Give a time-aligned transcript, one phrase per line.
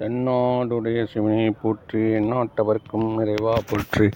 [0.00, 4.06] தென்னாடுடைய சிவனை போற்றி எந்நாட்டவர்க்கும் நிறைவா போற்றி.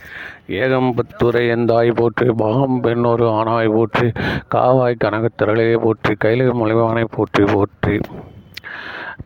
[0.59, 4.07] ஏகம்பத்துரை எந்தாய் போற்றி பாகம் பெண்ணொரு ஆணாய் போற்றி.
[4.55, 7.97] காவாய் கனகத்திரளே போற்றி கைலை மலைவானை போற்றி போற்றி.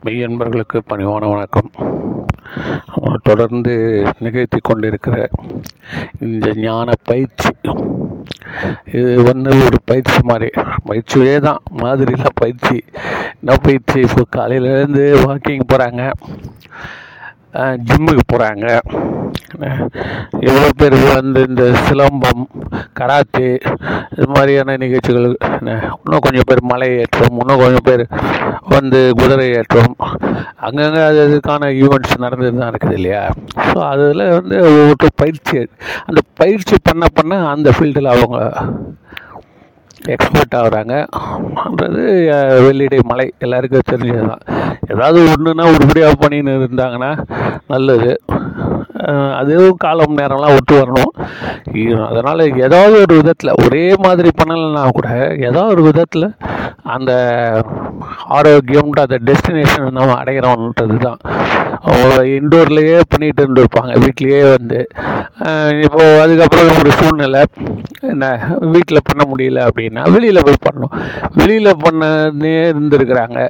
[0.05, 1.71] மெய்யன்பர்களுக்கு பணிவான வணக்கம்.
[3.29, 3.75] தொடர்ந்து
[4.25, 5.17] நிகழ்த்தி கொண்டிருக்கிற
[6.29, 7.53] இந்த ஞான பயிற்சி
[8.93, 10.51] இது வந்து ஒரு பயிற்சி மாதிரி.
[10.85, 11.63] பயிற்சியே தான்.
[11.77, 12.85] மாதிரிலாம் பயிற்சி.
[13.41, 14.01] என்ன பயிற்சி?
[14.01, 16.11] இப்போ காலையிலேருந்து வாக்கிங் போகிறாங்க
[17.87, 18.67] ஜிம்முக்கு போகிறாங்க
[20.47, 22.43] எவ்வளோ பேர் வந்து இந்த சிலம்பம்
[22.99, 23.49] கராத்தே
[24.15, 28.05] இது மாதிரியான நிகழ்ச்சிகள் இன்னும் கொஞ்சம் பேர் மலை ஏற்றம் இன்னும் கொஞ்சம் பேர்
[28.75, 29.95] வந்து குதிரை ஏற்றம்
[30.67, 33.23] அங்கங்கே அது அதுக்கான ஈவெண்ட்ஸ் நடந்துட்டு தான் இருக்குது இல்லையா?
[33.67, 35.59] ஸோ அதில் வந்து ஒரு பயிற்சி
[36.07, 38.39] அந்த பயிற்சி பண்ண பண்ண அந்த ஃபீல்டில் அவங்க
[40.15, 42.03] எக்ஸ்பர்ட் ஆகுறாங்கன்றது
[42.67, 44.45] வெள்ளிடை மலை எல்லாருக்கும் தெரிஞ்சது தான்
[44.93, 47.11] ஏதாவது ஒன்றுன்னா உருப்படியாக பண்ணின்னு இருந்தாங்கன்னா
[47.73, 48.13] நல்லது.
[49.41, 51.13] அதுவும் காலம் நேரம்லாம் விட்டு வரணும்.
[52.09, 55.09] அதனால் ஏதாவது ஒரு விதத்தில் ஒரே மாதிரி பண்ணலைன்னா கூட
[55.49, 56.29] ஏதாவது ஒரு விதத்தில்
[56.97, 57.13] அந்த
[58.39, 61.21] ஆரோக்கியம்ன்ற அந்த டெஸ்டினேஷன் நம்ம அடைகிறோன்றது தான்
[61.91, 64.81] அவங்க இன்டோர்லேயே பண்ணிகிட்டு இருந்திருப்பாங்க வீட்லேயே வந்து.
[65.85, 67.43] இப்போது அதுக்கப்புறம் ஒரு சூழ்நிலை
[68.13, 68.27] என்ன
[68.75, 70.95] வீட்டில் பண்ண முடியல அப்படின்னா வெளியில் போய் பண்ணணும்.
[71.41, 73.41] வெளியில் பண்ணே இருந்திருக்கிறாங்க.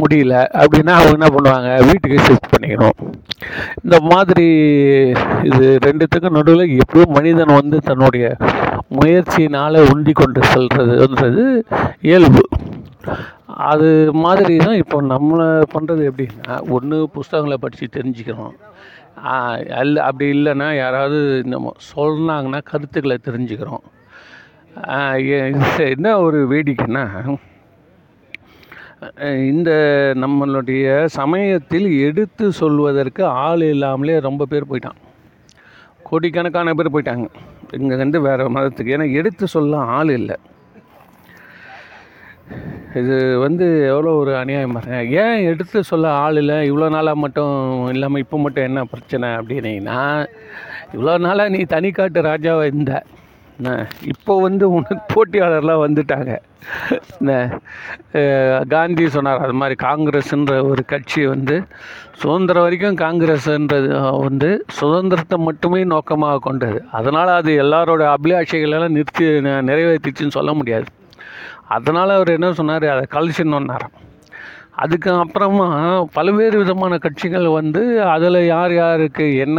[0.00, 1.70] முடியல அப்படின்னா அவங்க என்ன பண்ணுவாங்க?
[1.88, 2.98] வீட்டுக்கு ஷிஃப்ட் பண்ணிக்கணும்.
[3.84, 4.46] இந்த மாதிரி
[5.50, 8.26] இது ரெண்டுத்துக்கும் நடுவில் எப்படியும் மனிதன் வந்து தன்னுடைய
[8.98, 11.44] முயற்சியினால் உந்தி கொண்டு செல்றதுன்றது
[12.08, 12.44] இயல்பு.
[13.70, 13.88] அது
[14.24, 18.54] மாதிரி தான் இப்போ நம்மளை பண்ணுறது எப்படின்னா ஒன்று புஸ்தகங்களை படித்து தெரிஞ்சுக்கிறோம்
[19.80, 21.56] அல்ல அப்படி இல்லைன்னா யாராவது இந்த
[21.94, 23.84] சொன்னாங்கன்னா கருத்துக்களை தெரிஞ்சுக்கிறோம்.
[25.94, 27.04] என்ன ஒரு வேடிக்கைன்னா
[29.52, 29.70] இந்த
[30.22, 30.86] நம்மளுடைய
[31.18, 34.98] சமயத்தில் எடுத்து சொல்வதற்கு ஆள் இல்லாமலே ரொம்ப பேர் போயிட்டான்.
[36.08, 37.26] கோடிக்கணக்கான பேர் போயிட்டாங்க.
[37.78, 38.94] இங்கேருந்து வேறு மதத்துக்கு.
[38.96, 40.36] ஏன்னா எடுத்து சொல்ல ஆள் இல்லை.
[43.00, 44.98] இது வந்து எவ்வளோ ஒரு அநியாயம் பாருங்க.
[45.22, 46.58] ஏன் எடுத்து சொல்ல ஆள் இல்லை?
[46.70, 47.54] இவ்வளோ நாளாக மட்டும்
[47.94, 50.00] இல்லாமல் இப்போ மட்டும் என்ன பிரச்சனை அப்படின்னீங்கன்னா
[50.94, 52.94] இவ்வளோ நாளாக நீ தனிக்காட்டு ராஜாவை இருந்த.
[54.12, 56.32] இப்போ வந்து உனக்கு போட்டியாளர்லாம் வந்துட்டாங்க.
[58.74, 61.56] காந்தி சொன்னார் அது மாதிரி காங்கிரஸ்ன்ற ஒரு கட்சி வந்து
[62.22, 63.90] சுதந்திரம் வரைக்கும் காங்கிரஸ்ன்றது
[64.24, 66.78] வந்து சுதந்திரத்தை மட்டுமே நோக்கமாக கொண்டது.
[66.98, 69.26] அதனால் அது எல்லாரோட அபிலாஷைகளெல்லாம் நிறுத்தி
[69.70, 70.88] நிறைவேற்றிச்சுன்னு சொல்ல முடியாது.
[71.76, 73.96] அதனால் அவர் என்ன சொன்னார் அதை கழிச்சுன்னாராம்
[74.82, 75.66] அதுக்கு அப்புறமா
[76.16, 77.82] பல்வேறு விதமான கட்சிகள் வந்து
[78.12, 79.58] அதில் யார் யாருக்கு என்ன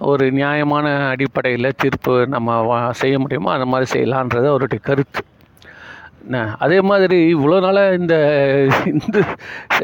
[0.00, 2.56] ஒரு நியாயமான அடிப்படையில் தீர்ப்பு நம்ம
[2.92, 5.22] செய்ய முடியுமோ அந்த மாதிரி செய்யலான்றது அவருடைய கருத்து.
[6.26, 8.14] என்ன அதே மாதிரி இவ்வளோ நாளாக இந்த
[8.86, 9.20] இந்து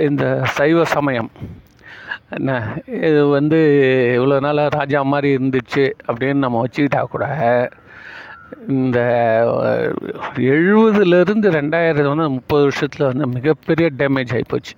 [0.01, 0.25] இந்த
[0.57, 1.31] சைவ சமயம்
[2.31, 2.51] என்ன
[3.01, 3.59] இது வந்து
[4.17, 7.27] இவ்வளோ நாளாக ராஜா மாதிரி இருந்துச்சு அப்படின்னு நம்ம வச்சுக்கிட்டா கூட
[8.69, 8.99] இந்த
[10.51, 14.75] எழுபதுலேருந்து ரெண்டாயிரத்து வந்து முப்பது வருஷத்தில் வந்து மிகப்பெரிய டேமேஜ் ஆகிப்போச்சு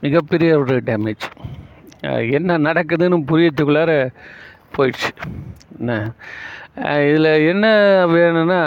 [0.00, 1.26] மிகப்பெரிய ஒரு டேமேஜ்
[2.38, 3.92] என்ன நடக்குதுன்னு புரியத்துக்குள்ளார
[4.76, 5.10] போயிடுச்சு.
[5.78, 5.92] என்ன?
[7.08, 7.66] இதில் என்ன
[8.06, 8.60] வேணும்னா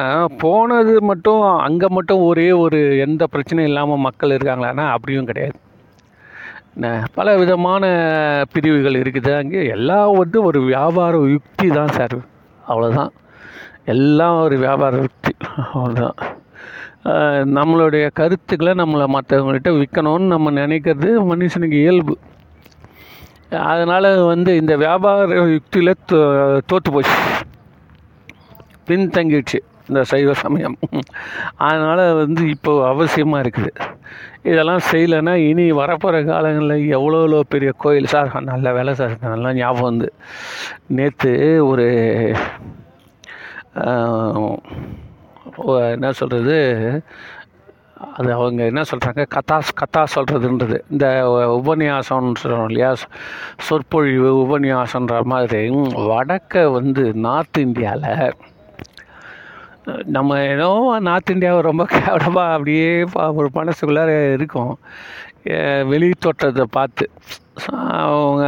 [0.43, 5.57] போனது மட்டும் அங்கே மட்டும் ஒரே ஒரு எந்த பிரச்சனையும் இல்லாமல் மக்கள் இருக்காங்களான்னா அப்படியும் கிடையாது.
[6.75, 6.87] என்ன?
[7.13, 7.83] பல விதமான
[8.53, 9.31] பிரிவுகள் இருக்குது.
[9.41, 12.17] அங்கே எல்லாம் வந்து ஒரு வியாபார யுக்தி தான் சார்.
[12.69, 13.11] அவ்வளோதான்
[13.95, 15.33] எல்லாம் ஒரு வியாபார யுக்தி.
[15.73, 16.17] அவ்வளோதான்
[17.57, 22.15] நம்மளுடைய கருத்துக்களை நம்மளை மற்றவங்கள்ட்ட விற்கணும்னு நம்ம நினைக்கிறது மனுஷனுக்கு இயல்பு.
[23.71, 26.17] அதனால் வந்து இந்த வியாபார யுக்தியில் தோ
[26.69, 27.17] தோற்று போச்சு.
[28.89, 29.59] பின்தங்கிடுச்சு
[29.89, 30.75] இந்த சைவ சமயம்.
[31.67, 33.71] அதனால் வந்து இப்போ அவசியமாக இருக்குது.
[34.51, 39.89] இதெல்லாம் செய்யலைன்னா இனி வரப்போகிற காலங்களில் எவ்வளோ எவ்வளோ பெரிய கோயில் சார் நல்ல வேலை சார் நல்லா ஞாபகம்
[39.91, 40.09] வந்து.
[40.97, 41.33] நேற்று
[41.71, 41.87] ஒரு
[45.95, 46.57] என்ன சொல்கிறது
[48.17, 51.05] அது அவங்க என்ன சொல்கிறாங்க கதா கதா சொல்கிறதுன்றது இந்த
[51.59, 52.89] உபன்யாசம்னு சொல்கிறோம் இல்லையா?
[53.67, 55.61] சொற்பொழிவு உபன்யாசன்ற மாதிரி.
[56.11, 58.35] வடக்க வந்து நார்த் இந்தியாவில்
[60.15, 60.69] நம்ம ஏதோ
[61.07, 62.89] நார்த் இந்தியாவை ரொம்ப கேவலமாக அப்படியே
[63.39, 64.73] ஒரு மனசுக்குள்ளார இருக்கும்.
[65.91, 67.05] வெளி தோற்றத்தை பார்த்து.
[68.05, 68.45] அவங்க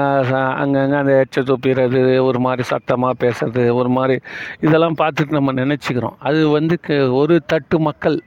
[0.62, 4.18] அங்கங்கே அந்த எச்ச துப்பிடுறது ஒரு மாதிரி சத்தமாக பேசுறது ஒரு மாதிரி
[4.66, 6.18] இதெல்லாம் பார்த்துட்டு நம்ம நினச்சிக்கிறோம்.
[6.30, 6.78] அது வந்து
[7.22, 8.18] ஒரு தட்டு மக்கள்.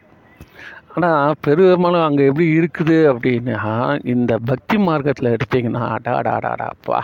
[0.95, 3.59] ஆனால் பெரும்பாலும் அங்கே எப்படி இருக்குது அப்படின்னா
[4.15, 6.99] இந்த பக்தி மார்க்கத்தில் எடுத்திங்கன்னா அடா அடா அடாடாப்பா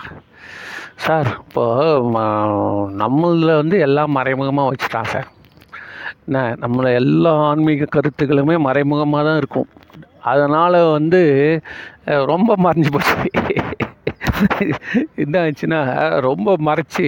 [1.05, 1.65] சார் இப்போ
[3.03, 5.29] நம்மளில் வந்து எல்லாம் மறைமுகமாக வச்சுட்டான் சார்
[6.27, 9.69] என்ன நம்மளை எல்லா ஆன்மீக கருத்துக்களுமே மறைமுகமாக தான் இருக்கும்.
[10.33, 11.21] அதனால் வந்து
[12.33, 13.31] ரொம்ப மறைஞ்சு போச்சு.
[15.15, 15.81] என்ன ஆச்சுன்னா
[16.21, 17.07] ரொம்ப மறைச்சி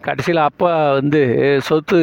[0.00, 1.22] கடைசியில் அப்பா வந்து
[1.62, 2.00] சொத்து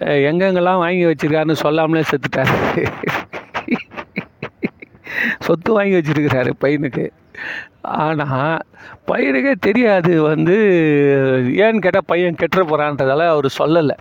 [0.00, 2.56] எங்கெங்கெல்லாம் வாங்கி வச்சிருக்காருன்னு சொல்லாமலே செத்துட்டாரு.
[5.40, 7.06] சொத்து வாங்கி வச்சிருக்கிறாரு பையனுக்கு.
[7.82, 8.58] ஆனால்
[9.06, 10.56] பையனுக்கே தெரியாது வந்து
[11.56, 13.96] ஏன்னு கேட்டால் பையன் கெட்டுற போகிறான்றதால அவர் சொல்லலை.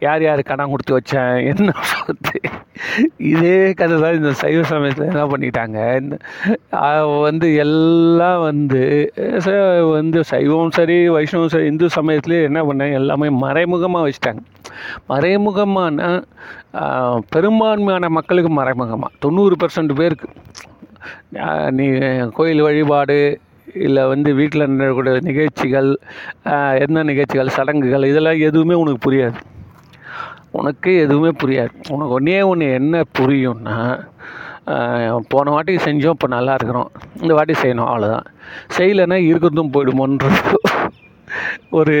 [0.00, 2.40] யார் யார் கடன் கொடுத்து வச்சேன் என்ன சொத்து
[3.16, 5.78] இதே கதை தான் இந்த சைவ சமயத்தில் என்ன பண்ணிட்டாங்க.
[7.20, 14.08] வந்து எல்லாம் வந்து ச- வந்து சைவம் சரி வைஷ்ணவம் சரி இந்து சமயத்துலேயே என்ன பண்ணாங்க எல்லாமே மறைமுகமாக
[14.08, 14.42] வச்சுட்டாங்க.
[15.08, 16.22] மறைமுகமான
[17.30, 20.28] பெரும்பான்மையான மக்களுக்கு மறைமுகமாக தொண்ணூறு பர்சன்ட் பேருக்கு.
[21.78, 21.86] நீ
[22.38, 23.18] கோயில் வழிபாடு
[23.86, 25.90] இல்லை வந்து வீட்டில் நடக்கக்கூடிய நிகழ்ச்சிகள்
[26.84, 29.38] என்ன நிகழ்ச்சிகள் சடங்குகள் இதெல்லாம் எதுவுமே உனக்கு புரியாது.
[30.58, 31.72] உனக்கு எதுவுமே புரியாது.
[31.94, 33.76] உனக்கு ஒன்றே ஒன்று என்ன புரியும்னா
[35.32, 36.90] போன வாட்டி செஞ்சோம் இப்போ நல்லா இருக்கிறோம்.
[37.22, 38.28] இந்த வாட்டி செய்யணும் அவ்வளோதான்
[38.76, 40.42] செய்யலைன்னா இருக்கிறதும் போயிடுமோன்றது
[41.78, 41.94] ஒரு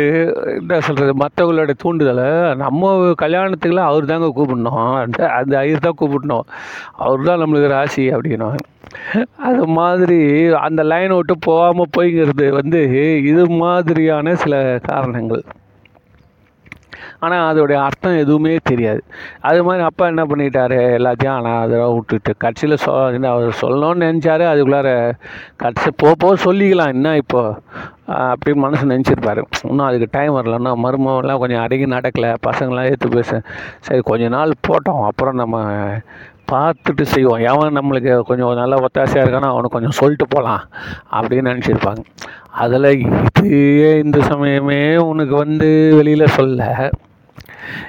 [0.58, 2.26] என்ன சொல்கிறது மற்றவங்களோட தூண்டுதலை
[2.62, 2.90] நம்ம
[3.22, 4.80] கல்யாணத்துக்குலாம் அவர் தாங்க கூப்பிடணும்.
[5.02, 6.46] அந்த அந்த ஐயர் தான் கூப்பிடணும்.
[7.04, 8.58] அவர் தான் நம்மளுக்கு ராசி அப்படின்னும்
[9.48, 10.20] அது மாதிரி
[10.66, 12.82] அந்த லைனை விட்டு போகாமல் போய்ங்கிறது வந்து
[13.30, 14.54] இது மாதிரியான சில
[14.90, 15.44] காரணங்கள்.
[17.24, 19.00] ஆனால் அதோடைய அர்த்தம் எதுவுமே தெரியாது.
[19.48, 20.78] அது மாதிரி அப்பா என்ன பண்ணிட்டாரு?
[20.98, 22.92] எல்லாத்தையும் ஆனால் அதெல்லாம் விட்டுட்டு கட்சியில் சொ
[23.32, 24.44] அவர் சொல்லணும்னு நினச்சாரு.
[24.52, 24.88] அதுக்குள்ளார
[25.62, 26.92] கட்சி போக போக சொல்லிக்கலாம்.
[26.96, 27.54] என்ன இப்போது
[28.30, 29.42] அப்படி மனசு நினச்சிருப்பாரு.
[29.70, 32.32] இன்னும் அதுக்கு டைம் வரல இன்னும் கொஞ்சம் அடங்கி நடக்கலை.
[32.48, 33.40] பசங்களாம் ஏற்று பேச.
[33.88, 35.04] சரி கொஞ்ச நாள் போட்டோம்.
[35.10, 35.56] அப்புறம் நம்ம
[36.50, 37.38] பார்த்துட்டு செய்வோம்.
[37.38, 40.64] எவன் நம்மளுக்கு கொஞ்சம் நல்லா ஒத்தாசையாக இருக்கானோ அவனுக்கு கொஞ்சம் சொல்லிட்டு போகலாம்
[41.12, 42.02] அப்படின்னு நினச்சிருப்பாங்க.
[42.50, 42.88] அதில்
[43.40, 46.90] இது இந்த சமயமே உனக்கு வந்து வெளியில் சொல்ல.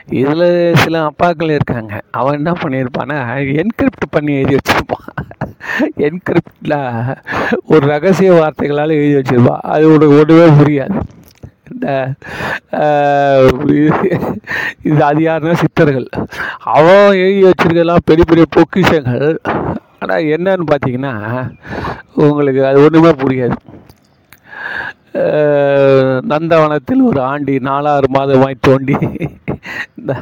[0.10, 2.02] இதில் சில அப்பாக்கள் இருக்காங்க.
[2.12, 3.18] அவன் என்ன பண்ணியிருப்பான்னா
[3.54, 5.10] என்கிரிப்ட் பண்ணி எழுதி வச்சிருப்பான்.
[5.98, 7.18] என்கிரிப்டில்
[7.66, 9.64] ஒரு ரகசிய வார்த்தைகளால் எழுதி வச்சுருப்பான்.
[9.76, 10.98] அது உனக்கு ஒன்றுமே புரியாது.
[11.72, 12.14] இந்த
[13.66, 14.38] இது-
[14.84, 16.08] இது அது யாருன்னா சித்தர்கள்.
[16.60, 19.38] அவன் எழுதி வச்சிருக்கலாம் பெரிய பெரிய பொக்கிஷங்கள்.
[20.00, 21.50] ஆனால் என்னன்னு பார்த்தீங்கன்னா
[22.14, 23.56] உங்களுக்கு அது ஒன்றுமே புரியாது.
[26.28, 28.96] நந்தவனத்தில் ஒரு ஆண்டி நாலாறு மாதமாய் தோண்டி
[29.98, 30.14] இந்த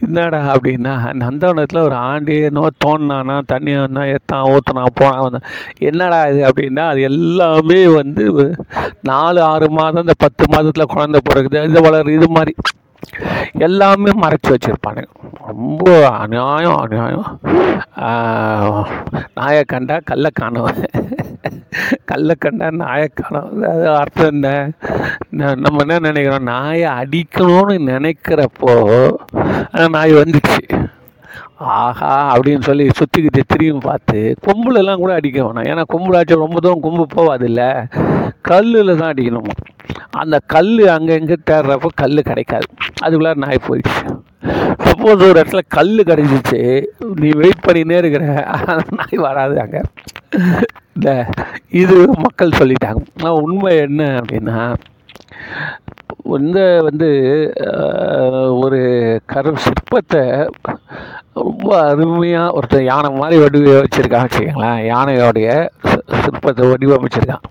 [0.00, 5.46] என்னடா அப்படின்னா நந்தவனத்தில் ஒரு ஆண்டி என்னவோ தோண்டினானா தண்ணி வந்தா எத்தான் ஊற்றினான் போனான் வந்தான்
[5.80, 8.24] என்னடா இது அப்படின்னா அது எல்லாமே வந்து
[9.02, 12.54] நாலு ஆறு மாதம் இந்த பத்து மாதத்தில் குழந்தை பிறகுது இது வளர் இது மாதிரி.
[13.66, 15.10] எல்லாமே மறைச்சி வச்சுருப்பானுங்க.
[15.48, 15.86] ரொம்ப
[16.22, 17.28] அநியாயம் அநியாயம்.
[19.38, 20.80] நாயை கண்டா கல்லை காணும்
[22.10, 24.48] கல்லை கண்டா நாயை காணும் அது அர்த்தம் என்ன?
[25.64, 26.48] நம்ம என்ன நினைக்கிறோம்?
[26.52, 28.74] நாயை அடிக்கணும்னு நினைக்கிறப்போ
[29.72, 30.62] ஆனால் நாய் வந்துச்சு.
[31.76, 35.68] ஆஹா அப்படின்னு சொல்லி சுற்றிக்கிட்டு திரும்பி பார்த்து கொம்புலெல்லாம் கூட அடிக்க வேணாம்.
[35.72, 37.62] ஏன்னா கொம்புல அடிச்சா ரொம்ப தூரம் கொம்பு போகாதுல்ல.
[38.50, 39.50] கல்லில் தான் அடிக்கணும்.
[40.12, 42.66] அந்த கல் அங்கங்கே தேடுறப்போ கல் கிடைக்காது.
[43.04, 44.02] அதுக்குள்ளார நாய் போயிடுச்சு.
[44.84, 46.60] சப்போஸ் ஒரு இடத்துல கல் கிடைச்சிச்சு.
[47.22, 48.24] நீ வெயிட் பண்ணினே இருக்கிற.
[49.00, 49.82] நாய் வராது அங்கே.
[50.96, 51.10] இந்த
[51.82, 51.96] இது
[52.26, 53.02] மக்கள் சொல்லிட்டாங்க.
[53.24, 54.60] நான் உண்மை என்ன அப்படின்னா
[56.36, 57.06] இந்த வந்து
[58.62, 58.80] ஒரு
[59.32, 60.22] கரு சிற்பத்தை
[61.40, 64.80] ரொம்ப அருமையாக ஒருத்தர் யானை மாதிரி வடிவ வச்சுருக்கான் வச்சுக்கோங்களேன்.
[64.92, 65.48] யானையோடைய
[66.24, 67.46] சிற்பத்தை வடிவமைச்சிருக்கான்.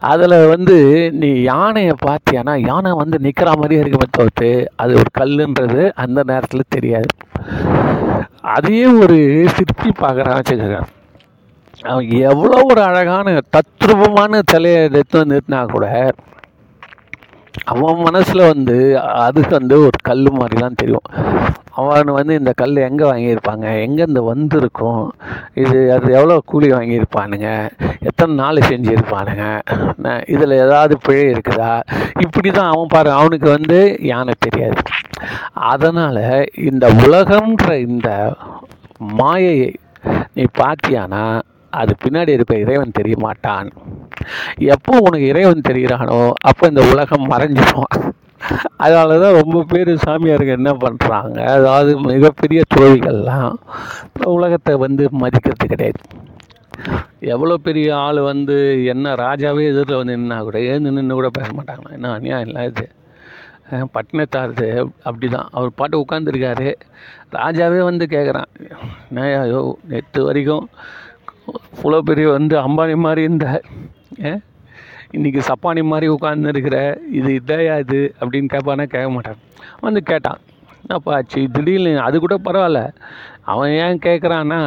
[0.00, 0.76] அதில் வந்து
[1.12, 7.10] நீ யானையை பார்த்தியானா யானை வந்து நிற்கிற மாதிரியே இருக்குமே தவிர்த்து அது ஒரு கல்லுன்றது அந்த நேரத்தில் தெரியாது.
[8.40, 9.18] அதையே ஒரு
[9.56, 10.80] சிற்பி பார்க்குறான் வச்சுக்கோங்க.
[11.82, 15.86] அவன் எவ்வளோ ஒரு அழகான தத்ரூபமான சிலையை எடுத்து நிறுத்தினா கூட
[17.72, 21.08] அவன் மனசில் வந்து அது வந்து ஒரு கல் மாதிரி தான் தெரியும்.
[21.80, 23.66] அவன் வந்து இந்த கல் எங்கே வாங்கியிருப்பாங்க?
[23.84, 25.02] எங்கேருந்து வந்திருக்கும்?
[25.54, 27.48] இது அது எவ்வளோ கூலி வாங்கியிருப்பானுங்க?
[28.08, 29.44] எத்தனை நாள் செஞ்சுருப்பானுங்க?
[30.34, 31.72] இதில் ஏதாவது பிழை இருக்குதா?
[32.24, 34.80] இப்படி தான் அவன் பாரு அவனுக்கு வந்து யானை தெரியாது.
[35.52, 36.24] அதனால்
[36.54, 38.08] இந்த உலகம்ன்ற இந்த
[39.20, 39.70] மாயையை
[40.34, 41.24] நீ பார்த்தியானா
[41.70, 43.68] அது பின்னாடி இருக்க இறைவன் தெரிய மாட்டான்.
[44.74, 46.18] எப்போ உனக்கு இறைவன் தெரிகிறானோ
[46.50, 47.92] அப்போ இந்த உலகம் மறைஞ்சிடும்
[48.84, 53.56] அதனால தான் ரொம்ப பேர் சாமியாருங்க என்ன பண்ணுறாங்க அதாவது மிகப்பெரிய துறவிகள்லாம்
[54.36, 56.00] உலகத்தை வந்து மதிக்கிறது கிடையாது.
[57.34, 58.56] எவ்வளோ பெரிய ஆள் வந்து
[58.92, 62.86] என்ன ராஜாவே எதிரில் வந்து நின்னா கூட ஏந்து நின்று கூட பேச மாட்டாங்களா என்ன அநியாயம் இல்லை இது.
[63.94, 64.68] பட்டினத்தாருது
[65.08, 66.70] அப்படி தான் அவர் பாட்டு உட்காந்துருக்காரு
[67.38, 68.48] ராஜாவே வந்து கேட்குறான்
[69.16, 69.60] நான் ஐயோ
[69.90, 70.64] நேற்று வரைக்கும்
[71.48, 73.46] இவ்வளோ பெரிய வந்து அம்பானி மாதிரி இருந்த
[75.16, 76.76] இன்றைக்கி சப்பானி மாதிரி உட்காந்துருக்கிற
[77.18, 78.00] இது இதையா இது?
[78.20, 79.40] அப்படின்னு கேட்பானா கேட்க மாட்டான்.
[79.84, 80.40] வந்து கேட்டான்.
[80.96, 82.80] அப்போ ஆச்சு திடீர்னு அது கூட பரவாயில்ல.
[83.52, 84.60] அவன் ஏன் கேட்குறான்னா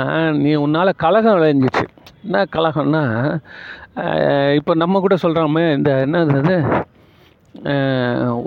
[0.43, 1.85] நீ உன்னால் கலகம் விளைஞ்சிச்சு.
[2.25, 3.03] என்ன கலகம்னா
[4.59, 6.57] இப்போ நம்ம கூட சொல்கிறோமே இந்த என்னது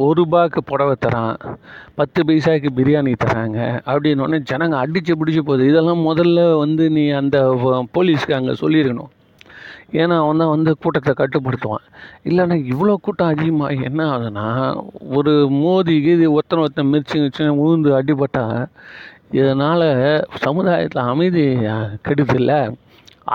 [0.04, 1.36] ஒரு ரூபாய்க்கு புடவை தரான்
[1.98, 3.58] பத்து பைசாக்கு பிரியாணி தராங்க
[3.90, 5.68] அப்படின்னோடனே ஜனங்க அடித்து பிடிச்சி போகுது.
[5.70, 7.38] இதெல்லாம் முதல்ல வந்து நீ அந்த
[7.96, 9.12] போலீஸ்க்கு அங்கே சொல்லியிருக்கணும்.
[10.00, 11.84] ஏன்னா அவன் தான் வந்து கூட்டத்தை கட்டுப்படுத்துவான்.
[12.28, 14.46] இல்லைன்னா இவ்வளோ கூட்டம் அதிகமாக என்ன ஆகுதுன்னா
[15.18, 18.44] ஒரு மோதி கீதி ஒத்தனை ஒருத்தன் மிதிச்சு மிதிச்சு உழுந்து அடிபட்டா
[19.38, 19.88] இதனால்
[20.46, 21.44] சமுதாயத்தில் அமைதி
[22.08, 22.52] கெடுதில்ல.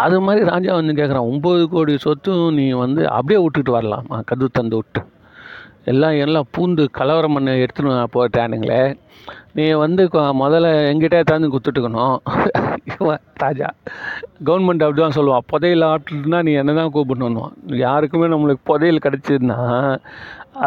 [0.03, 4.77] அது மாதிரி ராஜா வந்து கேட்குறான் ஒம்பது கோடி சொத்தும் நீ வந்து அப்படியே விட்டுட்டு வரலாமா கது தந்து
[4.79, 5.01] விட்டு?
[5.85, 8.81] எல்லாம் எல்லாம் பூந்து கலவரம் பண்ண எடுத்துன்னு போட்டானுங்களே
[9.57, 10.03] நீ வந்து
[10.41, 12.17] முதல்ல எங்கிட்டே தாந்து குத்துட்டுக்கணும்.
[13.43, 13.69] ராஜா.
[14.47, 19.59] கவர்மெண்ட் அப்படி தான் சொல்லுவான் புதையில் ஆட்டுனா நீ என்ன தான் கூப்பிடணுன்னுவான் யாருக்குமே நம்மளுக்கு புதையல் கிடச்சிதுன்னா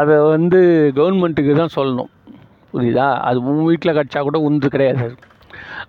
[0.01, 0.61] அதை வந்து
[0.99, 2.11] கவர்மெண்ட்டுக்கு தான் சொல்லணும்.
[2.75, 3.09] புரியுதா?
[3.29, 5.07] அது உன் வீட்டில் கிடச்சா கூட உந்து கிடையாது.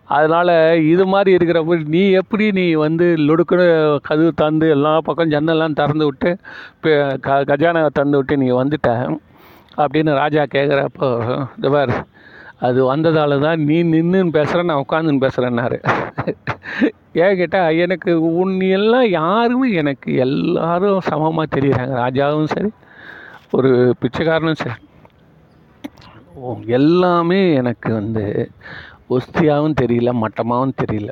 [0.10, 0.51] அதனால்
[0.88, 3.67] இது மாதிரி இருக்கிறப்ப நீ எப்படி நீ வந்து லொடுக்குன்னு
[4.01, 6.31] கதவு தந்து எல்லா பக்கம் ஜன்னல்லாம் திறந்து விட்டு
[6.75, 8.89] இப்போ க கஜானாவை திறந்து விட்டு நீ வந்துட்ட
[9.77, 11.07] அப்படின்னு ராஜா கேட்குறப்போ
[11.57, 11.95] இதுவார்
[12.62, 15.77] அது வந்ததால தான் நீ நின்றுன்னு பேசுகிற நான் உட்காந்துன்னு பேசுகிறேன்னாரு
[17.24, 21.93] ஏன் கேட்டால் எனக்கு உன் எல்லாம் யாருமே எனக்கு எல்லாரும் சமமாக தெரியுறாங்க.
[22.01, 22.72] ராஜாவும் சரி
[23.53, 23.69] ஒரு
[24.01, 24.75] பிச்சைக்காரனும் சரி.
[26.77, 28.24] எல்லாமே எனக்கு வந்து
[29.09, 31.07] ஒஸ்தியாகவும் தெரியல மட்டமாகவும் தெரியல.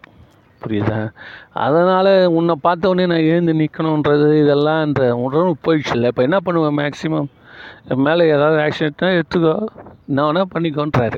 [0.65, 1.11] புரியுதா?
[1.53, 6.07] அதனால் உன்னை பார்த்தவொடனே நான் எழுந்து நிற்கணுன்றது இதெல்லாம் இந்த உடனே போயிடுச்சு இல்லை.
[6.07, 7.25] இப்போ என்ன பண்ணுவேன் மேக்ஸிமம்
[7.87, 9.65] என் மேலே ஏதாவது ஆக்சிடென்ட்னா எடுத்துக்கோ.
[10.05, 11.15] நான் வேணால் பண்ணிக்கோன்றாரு.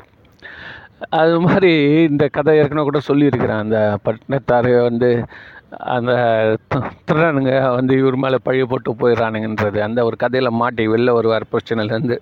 [1.10, 3.58] அது மாதிரி இந்த கதை ஏற்கனவே கூட சொல்லியிருக்கிறேன்.
[3.58, 5.26] அந்த பட்டினத்தார் வந்து
[5.78, 6.14] அந்த
[7.08, 9.80] திருடனுங்க வந்து இவர் மேலே பழி போட்டு போயிடறானுங்கன்றது.
[9.80, 12.18] அந்த ஒரு கதையில் மாட்டி வெளில வருவார் பிரச்சனையிலேருந்து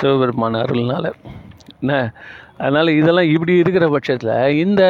[0.00, 1.12] சிவபெருமான அருள்னால்.
[1.80, 2.12] என்ன?
[2.58, 4.82] அதனால் இதெல்லாம் இப்படி இருக்கிற பட்சத்தில் இந்த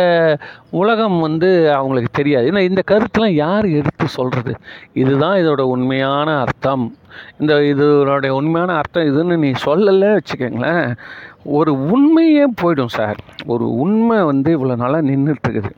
[0.70, 2.50] உலகம் வந்து அவங்களுக்கு தெரியாது.
[2.50, 4.54] ஏன்னா இந்த கருத்தெல்லாம் யார் எடுத்து சொல்கிறது
[4.92, 6.96] இதுதான் இதோட உண்மையான அர்த்தம்.
[7.40, 10.96] இந்த இதனுடைய உண்மையான அர்த்தம் இதுன்னு நீ சொல்லலை வச்சுக்கோங்களேன்.
[11.44, 13.18] ஒரு உண்மையே போயிடும் சார்?
[13.46, 15.72] ஒரு உண்மை வந்து இவ்வளோ நாளாக நின்றுட்டுருக்குது.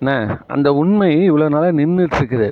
[0.00, 0.38] என்ன?
[0.46, 2.50] அந்த உண்மை இவ்வளோ நாளாக நின்றுட்டுருக்குது.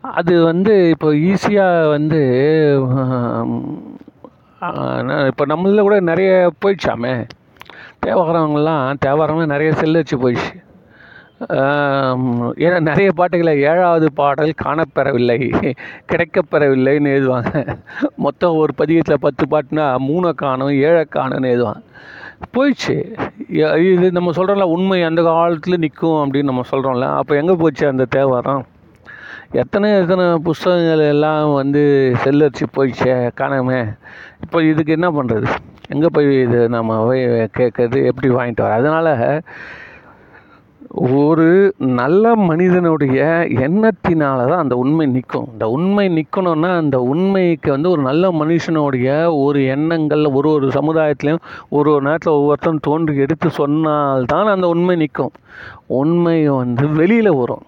[0.00, 2.20] அது வந்து இப்போ ஈஸியாக வந்து
[5.30, 6.30] இப்போ நம்மளில் கூட நிறைய
[6.62, 7.12] போயிடுச்சாமே.
[8.06, 10.54] தேவாரங்கள்லாம் தேவாரம்லாம் நிறைய செல்லு வச்சு போயிடுச்சு.
[12.64, 15.36] ஏன்னா நிறைய பாட்டுகளை ஏழாவது பாடல் காணப்பெறவில்லை
[16.10, 17.52] கிடைக்கப்பெறவில்லைன்னு எழுதுவாங்க.
[18.26, 21.82] மொத்தம் ஒரு பதிகத்தில் பத்து பாட்டுனா மூணை காணும் ஏழை காணும்னு எழுதுவாங்க.
[22.56, 22.96] போயிடுச்சு.
[23.92, 28.64] இது நம்ம சொல்கிறோம்ல உண்மை அந்த காலத்தில் நிற்கும் அப்படின்னு நம்ம சொல்கிறோம்ல அப்போ எங்கே போச்சு அந்த தேவாரம்
[29.50, 31.82] எத்தனை எத்தனை புஸ்தகங்கள் எல்லாம் வந்து
[32.22, 33.78] செல்லரிச்சு போயிடுச்சே காணாமே?
[34.40, 35.46] இப்போ இதுக்கு என்ன பண்ணுறது
[35.88, 37.22] எங்கே போய் இது நம்ம போய்
[37.58, 38.04] கேட்கறது?
[38.06, 38.74] எப்படி வாங்கிட்டு வர?
[38.74, 39.32] அதனால்
[41.22, 45.48] ஒரு நல்ல மனிதனுடைய எண்ணத்தினால தான் அந்த உண்மை நிற்கும்.
[45.52, 51.90] இந்த உண்மை நிற்கணும்னா அந்த உண்மைக்கு வந்து ஒரு நல்ல மனுஷனுடைய ஒரு எண்ணங்கள் ஒரு ஒரு சமுதாயத்துலேயும் ஒரு
[51.90, 55.32] ஒரு நேரத்தில் ஒவ்வொருத்தரும் தோன்றி எடுத்து சொன்னால்தான் அந்த உண்மை நிற்கும்.
[55.86, 57.66] உண்மை வந்து வெளியில் வரும்.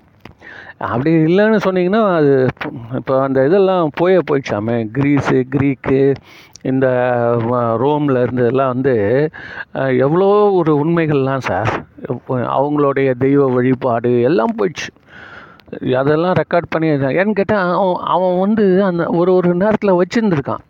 [0.90, 2.32] அப்படி இல்லைன்னு சொன்னீங்கன்னா அது
[2.98, 4.76] இப்போ அந்த இதெல்லாம் போயே போயிடுச்சாமே.
[4.96, 6.00] கிரீஸு க்ரீக்கு
[6.70, 6.86] இந்த
[7.82, 8.94] ரோமில் இருந்ததெல்லாம் வந்து
[10.06, 10.28] எவ்வளோ
[10.60, 11.70] ஒரு உண்மைகள்லாம் சார்
[12.58, 14.90] அவங்களுடைய தெய்வ வழிபாடு எல்லாம் போயிடுச்சு.
[16.00, 16.88] அதெல்லாம் ரெக்கார்ட் பண்ணி
[17.20, 20.64] ஏன்னு கேட்டால் அவன் அவன் வந்து அந்த ஒரு ஒரு நேரத்தில் வச்சுருந்துருக்கான்.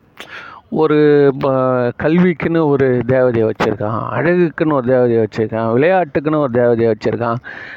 [0.72, 4.00] ஒரு ப- கல்விக்குன்னு ஒரு தேவதையை வச்சுருக்கான்.
[4.12, 5.70] அழகுக்குன்னு ஒரு தேவதையை வச்சுருக்கான்.
[5.74, 7.34] விளையாட்டுக்குன்னு ஒரு தேவதையை வச்சுருக்கான்.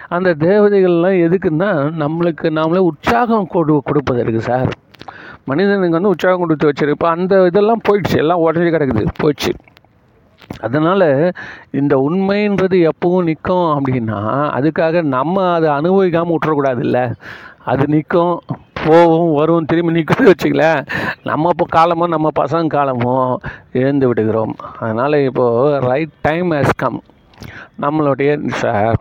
[0.08, 4.70] அந்த தேவதைகள்லாம் எதுக்குன்னா நம்மளுக்கு நாமளே உற்சாகம் கொடு கொடுப்பதற்கு சார்.
[5.46, 8.18] மனிதனுக்கு வந்து உற்சாகம் கொடுத்து வச்சுருப்போம் அந்த இதெல்லாம் போயிடுச்சு.
[8.18, 9.08] எல்லாம் உடஞ்சி கிடக்குது.
[9.24, 9.54] போயிடுச்சு.
[10.60, 11.32] அதனால்
[11.72, 17.12] இந்த உண்மைன்றது எப்பவும் நிற்கும் அப்படின்னா அதுக்காக நம்ம அதை அனுபவிக்காமல் விட்டுறக்கூடாதுல்ல.
[17.66, 18.40] அது நிற்கும்
[18.88, 20.82] போகும் வரும் திரும்பி நிற்கிறது வச்சுக்கலேன்.
[21.30, 23.28] நம்ம இப்போ காலமும் நம்ம பசங்க காலமும்
[23.80, 24.56] இழந்து விடுகிறோம்.
[24.80, 27.00] அதனால் இப்போது ரைட் டைம் ஹஸ் கம்
[27.84, 29.00] நம்மளுடைய சார்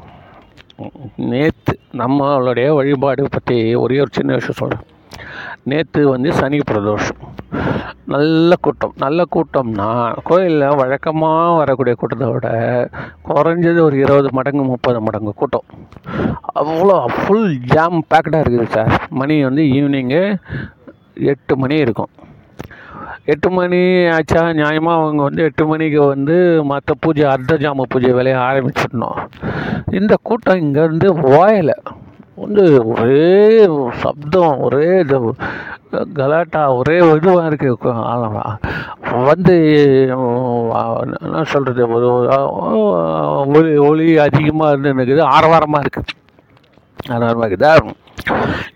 [1.32, 4.86] நேற்று நம்மளுடைய வழிபாடு பற்றி ஒரே ஒரு சின்ன விஷயம் சொல்கிறேன்
[5.70, 7.20] நேற்று வந்து சனி பிரதோஷம்.
[8.06, 8.94] நல்ல கூட்டம்.
[8.96, 9.88] நல்ல கூட்டம்னா
[10.24, 12.48] கோயிலில் வழக்கமாக வரக்கூடிய கூட்டத்தை விட
[13.28, 15.66] குறைஞ்சது ஒரு இருபது மடங்கு முப்பது மடங்கு கூட்டம்.
[16.60, 20.22] அவ்வளோ ஃபுல் ஜாம் பேக்கடாக இருக்குது சார் மணி வந்து ஈவினிங்கு
[21.14, 22.12] எட்டு மணி இருக்கும்.
[23.24, 24.40] எட்டு மணி ஆச்சா?
[24.60, 29.18] நியாயமாக அவங்க வந்து எட்டு மணிக்கு வந்து மற்ற பூஜை அர்த்த ஜாம பூஜை வேலையை ஆரம்பிச்சிடணும்.
[29.90, 31.76] இந்த கூட்டம் இங்கேருந்து ஓயலை.
[32.44, 33.26] வந்து ஒரே
[34.02, 35.18] சப்தம் ஒரே இது
[36.18, 37.94] கலாட்டா ஒரே இதுவாக இருக்குது
[39.30, 39.56] வந்து
[41.26, 42.08] என்ன சொல்கிறது ஒரு
[43.56, 46.18] ஒளி ஒளி அதிகமாக இருந்து இருக்குது ஆரவாரமாக இருக்குது
[47.14, 47.72] ஆரவாரமாக இருக்குதா?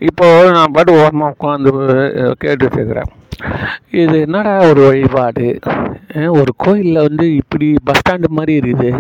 [0.09, 1.71] இப்போ நான் பாட்டு ஓரமாக உட்காந்து
[2.43, 3.11] கேட்டுட்டு இருக்கிறேன்.
[3.91, 5.59] இது என்னடா ஒரு வழிபாடு?
[6.41, 8.91] ஒரு கோயிலில் வந்து இப்படி பஸ் ஸ்டாண்டு மாதிரி இருக்குது.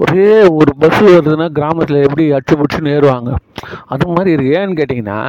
[0.00, 0.28] ஒரே
[0.60, 2.56] ஒரு பஸ்ஸு வருதுன்னா கிராமத்தில் எப்படி அச்சு
[2.96, 3.30] ஏறுவாங்க
[3.86, 5.20] அது மாதிரி இருக்குது ஏன்னு கேட்டிங்கன்னா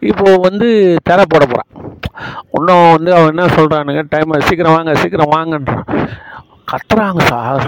[0.00, 0.68] இப்போது வந்து
[1.02, 1.70] தர போட போகிறான்
[2.50, 5.86] இன்னும் வந்து அவன் என்ன சொல்கிறானுங்க டைம் சீக்கிரம் வாங்க சீக்கிரம் வாங்கன்றான்.
[6.70, 7.64] கத்துறாங்க சார்.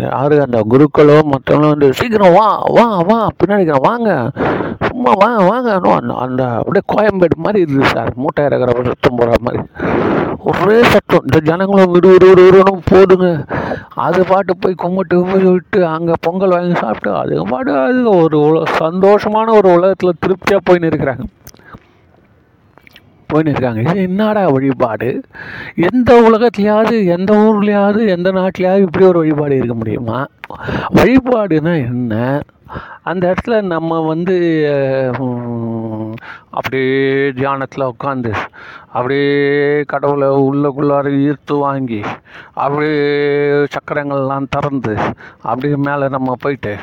[0.00, 3.26] யாரு அந்த குருக்களோ மற்றவங்களும் வந்து சீக்கிரம் வா வா வா.
[3.38, 4.10] பின்னாடி வாங்க.
[4.98, 5.40] சும்மா வாங்க.
[5.48, 8.08] வாங்க அந்த அந்த அப்படியே கோயம்பேடு மாதிரி இருக்குது சார்.
[8.22, 9.60] மூட்டை இறக்குற சத்தம் போகிற மாதிரி.
[10.50, 11.24] ஒரே சத்தம்.
[11.26, 13.28] இந்த ஜனங்களும் விடு விடு விடு விடணும் போதுங்க.
[14.06, 18.40] அது பாட்டு போய் கும்பிட்டு கும்பிட்டு விட்டு அங்கே பொங்கல் வாங்கி சாப்பிட்டு அது பாட்டு அது ஒரு
[18.82, 21.24] சந்தோஷமான ஒரு உலகத்தில் திருப்தியாக போயின்னு இருக்கிறாங்க.
[23.32, 23.80] போயின்னு இருக்காங்க.
[23.80, 25.10] இது என்னடா வழிபாடு?
[25.88, 30.20] எந்த உலகத்துலையாவது எந்த ஊர்லேயாவது எந்த நாட்டிலையாவது இப்படி ஒரு வழிபாடு இருக்க முடியுமா?
[30.94, 32.14] வழிபாடுனா என்ன?
[33.02, 34.34] அந்த இடத்துல நம்ம வந்து
[36.50, 38.32] அப்படியே தியானத்தில் உட்காந்து
[38.92, 42.00] அப்படியே கடவுளை உள்ளக்குள்ளார ஈர்த்து வாங்கி
[42.54, 42.98] அப்படியே
[43.76, 44.94] சக்கரங்கள்லாம் திறந்து
[45.42, 46.74] அப்படியே மேலே நம்ம போயிட்டு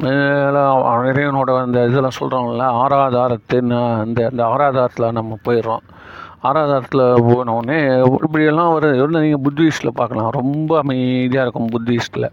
[0.00, 3.72] இறைவனோட அந்த இதெல்லாம் சொல்கிறோம்ல ஆராதாரத்தின்
[4.02, 5.84] அந்த அந்த ஆராதாரத்தில் நம்ம போயிடுறோம்.
[6.42, 7.78] ஆராதாரத்தில் போனோடனே
[8.22, 10.30] இப்படியெல்லாம் ஒரு நீங்கள் புத்திஸ்டில் பார்க்கலாம்.
[10.30, 12.28] ரொம்ப அமைதியாக இருக்கும் புத்திஸ்டில்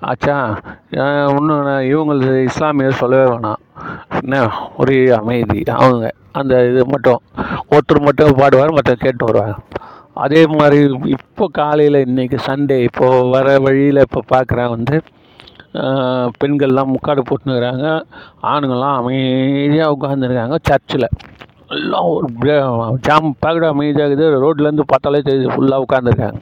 [0.00, 0.58] ஆச்சா
[0.90, 3.60] இன்னும் இவங்களது இஸ்லாமியர் சொல்லவே வேணாம்.
[4.20, 4.50] என்ன?
[4.76, 5.62] ஒரே அமைதி.
[5.64, 7.20] அவங்க அந்த இது மட்டும்.
[7.70, 9.54] ஒருத்தர் மட்டும் பாடுவார் மற்ற கேட்டு வருவாங்க.
[10.12, 15.00] அதே மாதிரி இப்போ காலையில் இன்றைக்கி சண்டே இப்போது வர வழியில் இப்போ பார்க்குறேன் வந்து
[16.40, 17.86] பெண்கள்லாம் முக்காடு போட்டுனுக்கிறாங்க
[18.50, 21.08] ஆணுங்கள்லாம் அமைதியாக உட்காந்துருக்காங்க சர்ச்சில்.
[21.76, 22.26] எல்லாம் ஒரு
[23.06, 26.40] ஜாம் பேக்கடு அமைதியாக இருக்குது ரோட்லேருந்து பார்த்தாலே தெரியுது ஃபுல்லாக உட்காந்துருக்காங்க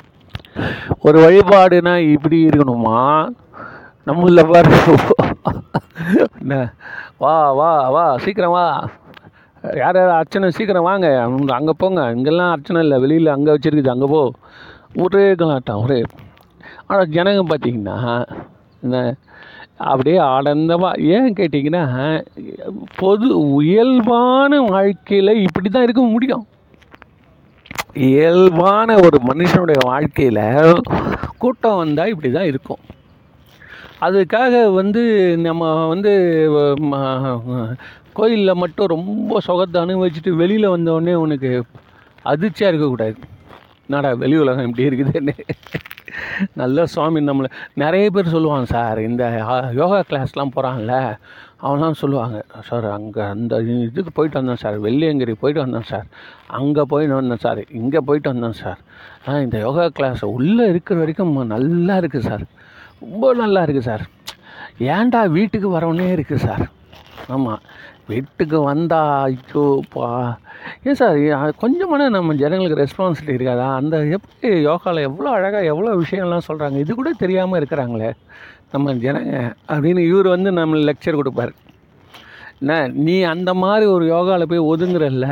[1.06, 2.98] ஒரு வழிபாடுனா இப்படி இருக்கணுமா?
[4.08, 4.72] நம்மளில் பாரு.
[6.40, 6.54] என்ன?
[7.22, 8.66] வா வா வா சீக்கிரம் வா.
[9.80, 11.08] யார் யார் அர்ச்சனை சீக்கிரம் வாங்க.
[11.58, 12.02] அங்கே போங்க.
[12.16, 12.98] இங்கெல்லாம் அர்ச்சனை இல்லை.
[13.04, 13.94] வெளியில் அங்கே வச்சுருக்குது.
[13.94, 14.22] அங்கே போ.
[15.02, 15.98] ஒரே கலாட்டம் ஒரே.
[16.86, 17.98] ஆனால் ஜனங்க பார்த்தீங்கன்னா
[19.90, 21.84] அப்படியே ஆனந்தமாக ஏன் கேட்டிங்கன்னா
[23.00, 23.28] பொது
[23.68, 26.44] இயல்பான வாழ்க்கையில் இப்படி தான் இருக்க முடியும்.
[28.08, 30.42] இயல்பான ஒரு மனுஷனுடைய வாழ்க்கையில்
[31.42, 32.82] கூட்டம் வந்தால் இப்படி தான் இருக்கும்.
[34.06, 35.02] அதுக்காக வந்து
[35.46, 36.12] நம்ம வந்து
[38.18, 41.50] கோயிலில் மட்டும் ரொம்ப சுகத்தை அனுபவிச்சுட்டு வெளியில் வந்தோடனே உனக்கு
[42.32, 43.18] அதிர்ச்சியாக இருக்கக்கூடாது.
[43.92, 45.34] நாடா வெளி உலகம் இப்படி இருக்குதுன்னு.
[46.54, 49.24] நல்ல சுவாமி நம்மளை நிறைய பேர் சொல்லுவாங்க சார் இந்த
[49.80, 50.94] யோகா கிளாஸ்லாம் போகிறான்ல
[51.66, 56.06] அவன்லாம் சொல்லுவாங்க சார் அங்கே அந்த இதுக்கு போயிட்டு வந்தேன் சார் வெள்ளியங்கிரி போயிட்டு வந்தேன் சார்.
[56.58, 57.60] அங்கே போயிட்டு வந்தேன் சார்.
[57.80, 58.80] இங்கே போயிட்டு வந்தேன் சார்.
[59.24, 62.44] ஆனால் இந்த யோகா கிளாஸ் உள்ளே இருக்கிற வரைக்கும் நல்லா இருக்குது சார்.
[63.00, 64.04] ரொம்ப நல்லா இருக்குது சார்.
[64.96, 66.64] ஏன்டா வீட்டுக்கு வரவனே இருக்குது சார்?
[67.28, 67.62] ஆமாம்
[68.10, 70.08] வீட்டுக்கு வந்தா ஐயோப்பா
[70.86, 71.18] ஏன் சார்
[71.62, 73.66] கொஞ்சமான நம்ம ஜனங்களுக்கு ரெஸ்பான்சிபிலிட்டி இருக்காதா?
[73.80, 78.10] அந்த எப்படி யோகாவில் எவ்வளோ அழகாக எவ்வளோ விஷயம்லாம் சொல்கிறாங்க இது கூட தெரியாமல் இருக்கிறாங்களே.
[78.72, 79.34] நம்ம ஜனங்க
[79.72, 81.52] அப்படின்னு இவர் வந்து நம்ம லெக்சர் கொடுப்பார்.
[82.60, 82.74] என்ன
[83.06, 85.28] நீ அந்த மாதிரி ஒரு யோகாவில் போய் ஒதுங்குறல்ல?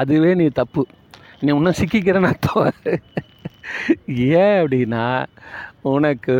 [0.00, 0.84] அதுவே நீ தப்பு.
[1.44, 2.72] நீ இன்னும் சிக்கிக்கிறேன்னு அர்த்தம்.
[4.38, 5.04] ஏன் அப்படின்னா
[5.92, 6.34] உனக்கு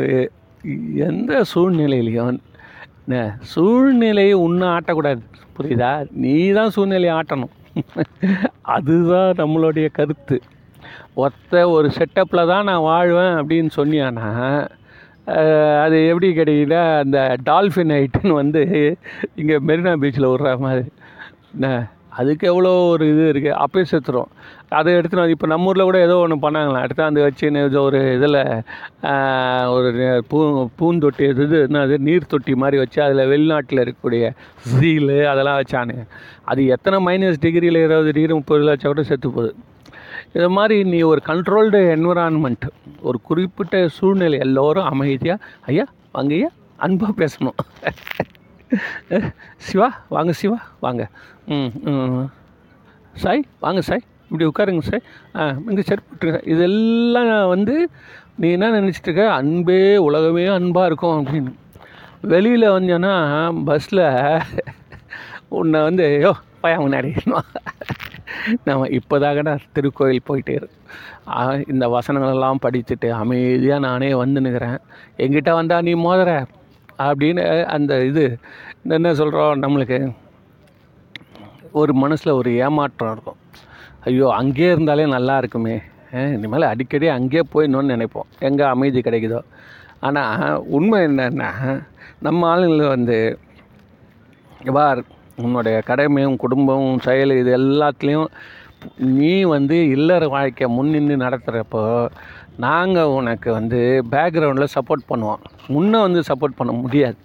[1.08, 2.40] எந்த சூழ்நிலையிலையும்
[3.04, 3.20] என்ன
[3.52, 5.22] சூழ்நிலையை ஒன்றும் ஆட்டக்கூடாது.
[5.56, 5.92] புரியுதா?
[6.24, 7.54] நீ தான் சூழ்நிலையை ஆட்டணும்.
[8.76, 10.36] அதுதான் நம்மளுடைய கருத்து.
[11.24, 14.28] ஒத்த ஒரு செட்டப்பில் தான் நான் வாழ்வேன் அப்படின்னு சொன்னியானா
[15.82, 18.62] அது எப்படி கிடைக்குதா அந்த டால்ஃபின் ஐட்டுன்னு வந்து
[19.40, 20.84] இங்கே மெரினா பீச்சில் விட்ற மாதிரி.
[21.54, 21.68] என்ன
[22.20, 24.30] அதுக்கு எவ்வளோ ஒரு இது இருக்குது அப்பயே செத்துரும்.
[24.72, 26.82] அதை எடுத்துன்னு இப்போ நம்ம ஊரில் கூட ஏதோ ஒன்று பண்ணாங்களாம்.
[26.82, 27.20] எடுத்து அந்த
[27.62, 28.38] ஏதோ ஒரு இதில்
[29.74, 29.90] ஒரு
[30.28, 30.38] பூ
[30.78, 34.24] பூந்தொட்டி இது என்னது நீர் தொட்டி மாதிரி வச்சு அதில் வெளிநாட்டில் இருக்கக்கூடிய
[34.70, 36.04] சீலு அதெல்லாம் வச்சானுங்க
[36.44, 39.52] அது எத்தனை மைனஸ் டிகிரியில் இருபது டிகிரி முப்பது வச்சா கூட செத்து போகுது.
[40.34, 42.66] இது மாதிரி நீ ஒரு கண்ட்ரோல்டு என்விரான்மெண்ட்
[43.00, 47.58] ஒரு குறிப்பிட்ட சூழ்நிலை எல்லோரும் அமைதியாக ஐயா வாங்க ஐயா அன்பாக பேசணும்.
[49.66, 51.02] சிவா வாங்க சிவா வாங்க.
[51.46, 52.28] ம்.
[53.14, 54.04] சாய் வாங்க சாய்.
[54.32, 55.02] இப்படி உட்காருங்க சார்.
[55.36, 57.74] ஆ இங்கே செருப்பு இதெல்லாம் வந்து
[58.42, 59.24] நீ என்ன நினச்சிட்டு இருக்க?
[59.38, 61.52] அன்பே உலகமே அன்பாக இருக்கும் அப்படின்னு.
[62.32, 63.14] வெளியில் வந்தேன்னா
[63.68, 64.06] பஸ்ஸில்
[65.58, 67.10] உன்னை வந்து ஐயோ பயா முன்னாடி
[68.66, 70.54] நம்ம இப்போதாகடா திருக்கோயில் போயிட்டே
[71.72, 74.78] இந்த வசனங்களெல்லாம் படிச்சுட்டு அமைதியாக நானே வந்து நிற்கிறேன்
[75.24, 76.30] எங்கிட்ட வந்தால் நீ மோதுற?
[77.08, 77.44] அப்படின்னு
[77.76, 78.24] அந்த இது
[78.96, 79.98] என்ன சொல்கிறோம் நம்மளுக்கு?
[81.80, 83.38] ஒரு மனசில் ஒரு ஏமாற்றம் இருக்கும்.
[84.08, 85.76] ஐயோ அங்கேயே இருந்தாலே நல்லா இருக்குமே.
[86.36, 88.28] இனிமேல் அடிக்கடி அங்கேயே போயிடணும்னு நினைப்போம்.
[88.48, 89.40] எங்கே அமைதி கிடைக்குதோ.
[90.06, 91.50] ஆனால் உண்மை என்னன்னா
[92.26, 93.18] நம்ம ஆளுங்களை வந்து
[94.76, 95.00] வார்
[95.44, 98.30] உன்னுடைய கடமையும் குடும்பம் செயல் இது எல்லாத்துலேயும்
[99.18, 101.82] நீ வந்து இல்லற வாழ்க்கையை முன்னின்று நடத்துகிறப்போ
[102.64, 103.80] நாங்கள் உனக்கு வந்து
[104.14, 105.42] பேக்ரவுண்டில் சப்போர்ட் பண்ணுவோம்.
[105.74, 107.18] முன்னே வந்து சப்போர்ட் பண்ண முடியாது.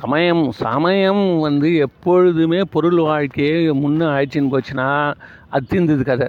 [0.00, 5.14] சமயம் சமயம் வந்து எப்பொழுதுமே பொருள் வாழ்க்கையே முன்னே ஆயிடுச்சின்னு போச்சுன்னா
[5.48, 6.28] அது தீர்ந்தது கதை.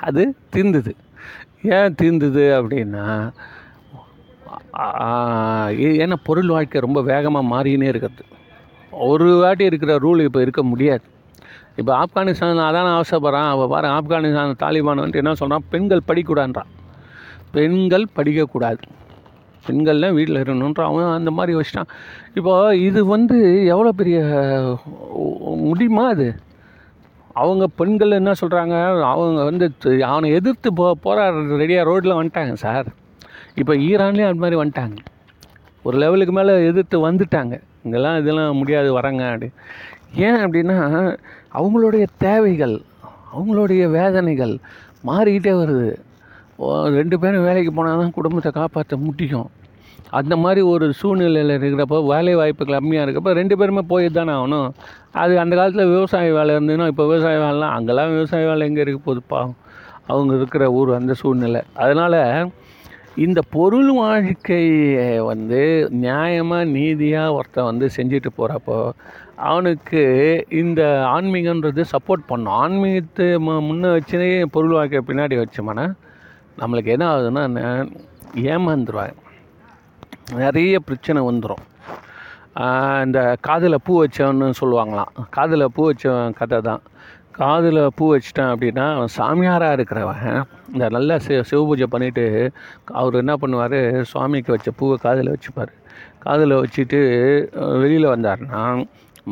[0.00, 0.96] அது தீர்ந்தது
[1.62, 3.32] ஏன் தீர்ந்தது அப்படின்னா
[5.70, 8.24] ஏ- ஏன்னா பொருள் வாழ்க்கை ரொம்ப வேகமாக மாறினே இருக்கிறது
[8.90, 11.02] ஒரு வாட்டி இருக்கிற ரூல் இப்போ இருக்க முடியாது.
[11.76, 13.48] இப்போ ஆப்கானிஸ்தான் அதான் அவசரப்படுறான்.
[13.48, 16.70] அவள் பாரு ஆப்கானிஸ்தான் தாலிபான் வந்துட்டு என்ன சொல்கிறான் பெண்கள் படிக்கூடான்றான்
[17.52, 18.78] பெண்கள் படிக்கக்கூடாது.
[19.68, 21.90] பெண்கள்லாம் வீட்டில் இருக்கணுன்ற அவன் அந்த மாதிரி வச்சிட்டான்
[22.38, 22.52] இப்போ
[22.88, 23.38] இது வந்து
[23.74, 24.18] எவ்வளோ பெரிய
[25.68, 26.28] முடியுமா அது
[27.42, 28.74] அவங்க பெண்கள் என்ன சொல்கிறாங்க
[29.14, 29.66] அவங்க வந்து
[30.10, 32.88] அவனை எதிர்த்து போ போராடுறது ரெடியாக ரோட்டில் வந்துட்டாங்க சார்.
[33.60, 34.96] இப்போ ஈரான்லேயும் அது மாதிரி வந்துட்டாங்க.
[35.86, 37.54] ஒரு லெவலுக்கு மேலே எதிர்த்து வந்துட்டாங்க.
[37.84, 39.48] இங்கெல்லாம் இதெல்லாம் முடியாது வரங்க அப்படி.
[40.26, 40.78] ஏன் அப்படின்னா
[41.58, 42.76] அவங்களுடைய தேவைகள்
[43.34, 44.54] அவங்களுடைய வேதனைகள்
[45.08, 45.90] மாறிக்கிட்டே வருது.
[46.98, 49.48] ரெண்டு பேரும் வேலைக்கு போனால் தான் குடும்பத்தை காப்பாற்ற முடியும்.
[50.10, 54.70] அந்த மாதிரி ஒரு சூழ்நிலையில் இருக்கிறப்போ வேலை வாய்ப்பு கம்மியாக இருக்கப்போ ரெண்டு பேருமே போய் தானே ஆகணும்.
[55.12, 59.54] அது அந்த காலத்தில் விவசாய வேலை இருந்ததுன்னா இப்போ விவசாய வேலைலாம் அங்கெல்லாம் விவசாய வேலை எங்கே இருக்க போகுது
[60.06, 61.62] அவங்க இருக்கிற ஊர் அந்த சூழ்நிலை.
[61.74, 62.50] அதனால்
[63.16, 68.90] இந்த பொருள் வாழ்க்கையை வந்து நியாயமாக நீதியாக ஒருத்தன் வந்து செஞ்சுட்டு போகிறப்போ
[69.36, 72.52] அவனுக்கு இந்த ஆன்மீகன்றது சப்போர்ட் பண்ணும்.
[72.52, 75.92] ஆன்மீகத்தை மு- வச்சுனே பொருள் வாழ்க்கையை பின்னாடி வச்சோம்னா
[76.58, 77.88] நம்மளுக்கு என்ன ஆகுதுன்னா
[78.36, 79.12] ஏமாந்துருவாங்க.
[80.42, 81.64] நிறைய பிரச்சனை வந்துடும்
[83.06, 85.12] இந்த காதில் பூ வச்சவன்னு சொல்லுவாங்களாம்.
[85.36, 86.82] காதில் பூ வச்சவன் கதை தான்.
[87.38, 90.22] காதில் பூ வச்சிட்டான் அப்படின்னா அவன் சாமியாராக இருக்கிறவன்
[90.72, 92.24] இந்த நல்லா சிவ சிவபூஜை பண்ணிவிட்டு
[93.00, 93.78] அவர் என்ன பண்ணுவார்
[94.12, 95.72] சுவாமிக்கு வச்ச பூவை காதில் வச்சுப்பார்.
[96.24, 97.00] காதில் வச்சுட்டு
[97.82, 98.62] வெளியில் வந்தாருன்னா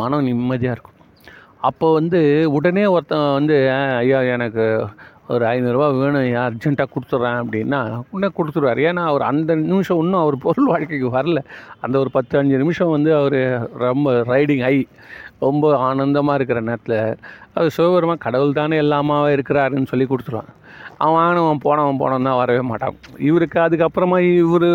[0.02, 0.98] மனம் நிம்மதியாக இருக்கும்.
[1.68, 2.20] அப்போ வந்து
[2.56, 3.56] உடனே ஒருத்தன் வந்து
[4.00, 4.64] ஐயா எனக்கு
[5.32, 7.78] ஒரு ஐநூறுரூவா வேணும் ஐயா அர்ஜென்ட்டாக கொடுத்துட்றேன் அப்படின்னா
[8.12, 8.80] உடனே கொடுத்துருவார்.
[8.88, 11.40] ஏன்னா அவர் அந்த நிமிஷம் இன்னும் அவர் பொருள் வாழ்க்கைக்கு வரல.
[11.84, 13.38] அந்த ஒரு பத்து அஞ்சு நிமிஷம் வந்து அவர்
[13.84, 14.76] ரொம்ப ரைடிங் ஐ
[15.44, 16.98] ரொம்ப ஆனந்தமாக இருக்கிற நேரத்தில்
[17.54, 20.52] அவர் சிவபெருமா கடவுள் தானே எல்லாமாவே இருக்கிறாருன்னு சொல்லி கொடுத்துருவான்.
[21.04, 22.96] அவன் ஆனவன் போனவன் போனவன் தான் வரவே மாட்டான்.
[23.28, 24.68] இவருக்கு அதுக்கப்புறமா இவர்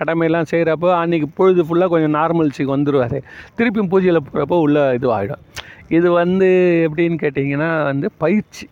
[0.00, 3.18] கடமையெல்லாம் செய்கிறப்போ அன்றைக்கி பொழுது ஃபுல்லாக கொஞ்சம் நார்மல்ஸுக்கு வந்துடுவார்
[3.58, 5.44] திருப்பியும் பூஜையில் போகிறப்போ உள்ள இதுவாகிடும்
[5.98, 6.48] இது வந்து
[6.88, 8.66] எப்படின்னு கேட்டிங்கன்னா வந்து பயிற்சி.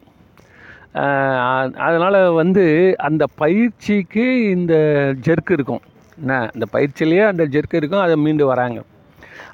[1.87, 2.65] அதனால் வந்து
[3.09, 4.75] அந்த பயிற்சிக்கு இந்த
[5.27, 5.83] ஜெர்க் இருக்கும்.
[6.19, 6.35] என்ன?
[6.55, 8.79] இந்த பயிற்சியிலேயே அந்த ஜெர்க் இருக்கும் அதை மீண்டு வராங்க.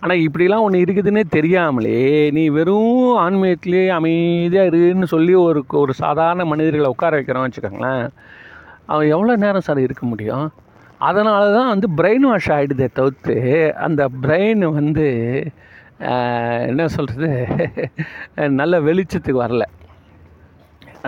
[0.02, 1.98] ஆனால் இப்படிலாம் ஒன்று இருக்குதுன்னே தெரியாமலே
[2.36, 8.04] நீ வெறும் ஆன்மீகத்திலே அமைதியாக இருன்னு சொல்லி ஒரு ஒரு சாதாரண மனிதர்களை உட்கார வைக்கிறோம் வச்சுக்கோங்களேன்.
[8.92, 10.46] அவன் எவ்வளோ நேரம் சார் இருக்க முடியும்?
[11.10, 13.36] அதனால தான் வந்து பிரெயின் வாஷ் ஆகிடுதே தவிர்த்து
[13.86, 15.06] அந்த பிரெயின் வந்து
[16.70, 17.30] என்ன சொல்கிறது
[18.60, 19.64] நல்ல வெளிச்சத்துக்கு வரல.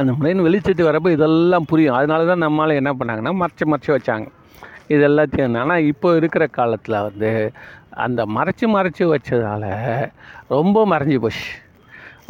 [0.00, 1.96] அந்த பிரெயின் வெளிச்சத்து வரப்போ இதெல்லாம் புரியும்.
[1.98, 4.26] அதனால தான் நம்மளால் என்ன பண்ணாங்கன்னா மறைச்சி மறைச்சி வச்சாங்க.
[4.92, 7.30] இது எல்லாத்தையும் ஆனால் இப்போ இருக்கிற காலத்தில் வந்து
[8.04, 9.68] அந்த மறைச்சி மறைச்சி வச்சதால்
[10.56, 11.46] ரொம்ப மறைஞ்சி போச்சு.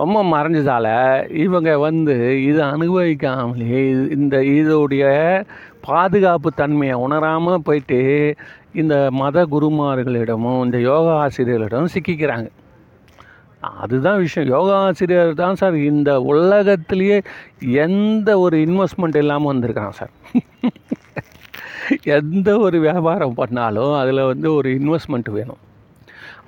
[0.03, 0.90] ரொம்ப மறைஞ்சதால்
[1.44, 2.14] இவங்க வந்து
[2.48, 3.81] இதை அனுபவிக்காமலே
[4.16, 5.05] இந்த இதோடைய
[5.88, 8.00] பாதுகாப்பு தன்மையை உணராமல் போயிட்டு
[8.83, 12.48] இந்த மத குருமார்களிடமும் இந்த யோகா ஆசிரியர்களிடமும் சிக்கிக்கிறாங்க.
[13.83, 14.48] அதுதான் விஷயம்.
[14.55, 17.18] யோகா ஆசிரியர் தான் சார் இந்த உலகத்திலேயே
[17.87, 20.12] எந்த ஒரு இன்வெஸ்ட்மெண்ட் இல்லாமல் வந்திருக்கான் சார்.
[22.16, 25.62] எந்த ஒரு வியாபாரம் பண்ணாலும் அதில் வந்து ஒரு இன்வெஸ்ட்மெண்ட் வேணும்.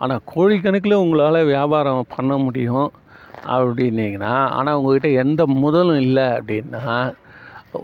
[0.03, 2.89] ஆனால் கோழிக்கணக்கில் உங்களால் வியாபாரம் பண்ண முடியும்
[3.57, 6.83] அப்படின்னீங்கன்னா ஆனால் உங்கள்கிட்ட எந்த முதலும் இல்லை அப்படின்னா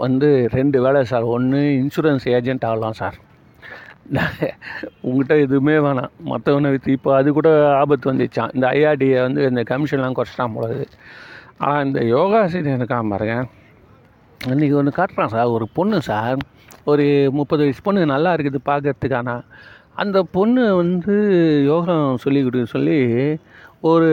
[0.05, 1.25] வந்து ரெண்டு வேலை சார்.
[1.37, 3.16] ஒன்று இன்சூரன்ஸ் ஏஜென்ட் ஆகலாம் சார்.
[5.07, 6.12] உங்ககிட்ட எதுவுமே வேணாம்.
[6.31, 7.49] மற்றவனை விற்று இப்போ அது கூட
[7.81, 10.79] ஆபத்து வந்துச்சான் இந்த ஐஆர்டியை வந்து இந்த கமிஷன்லாம் குறைச்சிட்டான் போலது
[11.59, 13.37] ஆனால் இந்த யோகாசனம் இருக்கான் பாருங்க?
[14.41, 15.53] இன்றைக்கி ஒன்று காட்டுறான் சார்.
[15.57, 16.41] ஒரு பொண்ணு சார்.
[16.85, 17.05] ஒரு
[17.38, 19.37] முப்பது வயசு பொண்ணு நல்லா இருக்குது பார்க்கறதுக்கானா
[20.03, 21.15] அந்த பொண்ணு வந்து
[21.71, 22.99] யோகம் சொல்லி கொடுக்க சொல்லி
[23.91, 24.11] ஒரு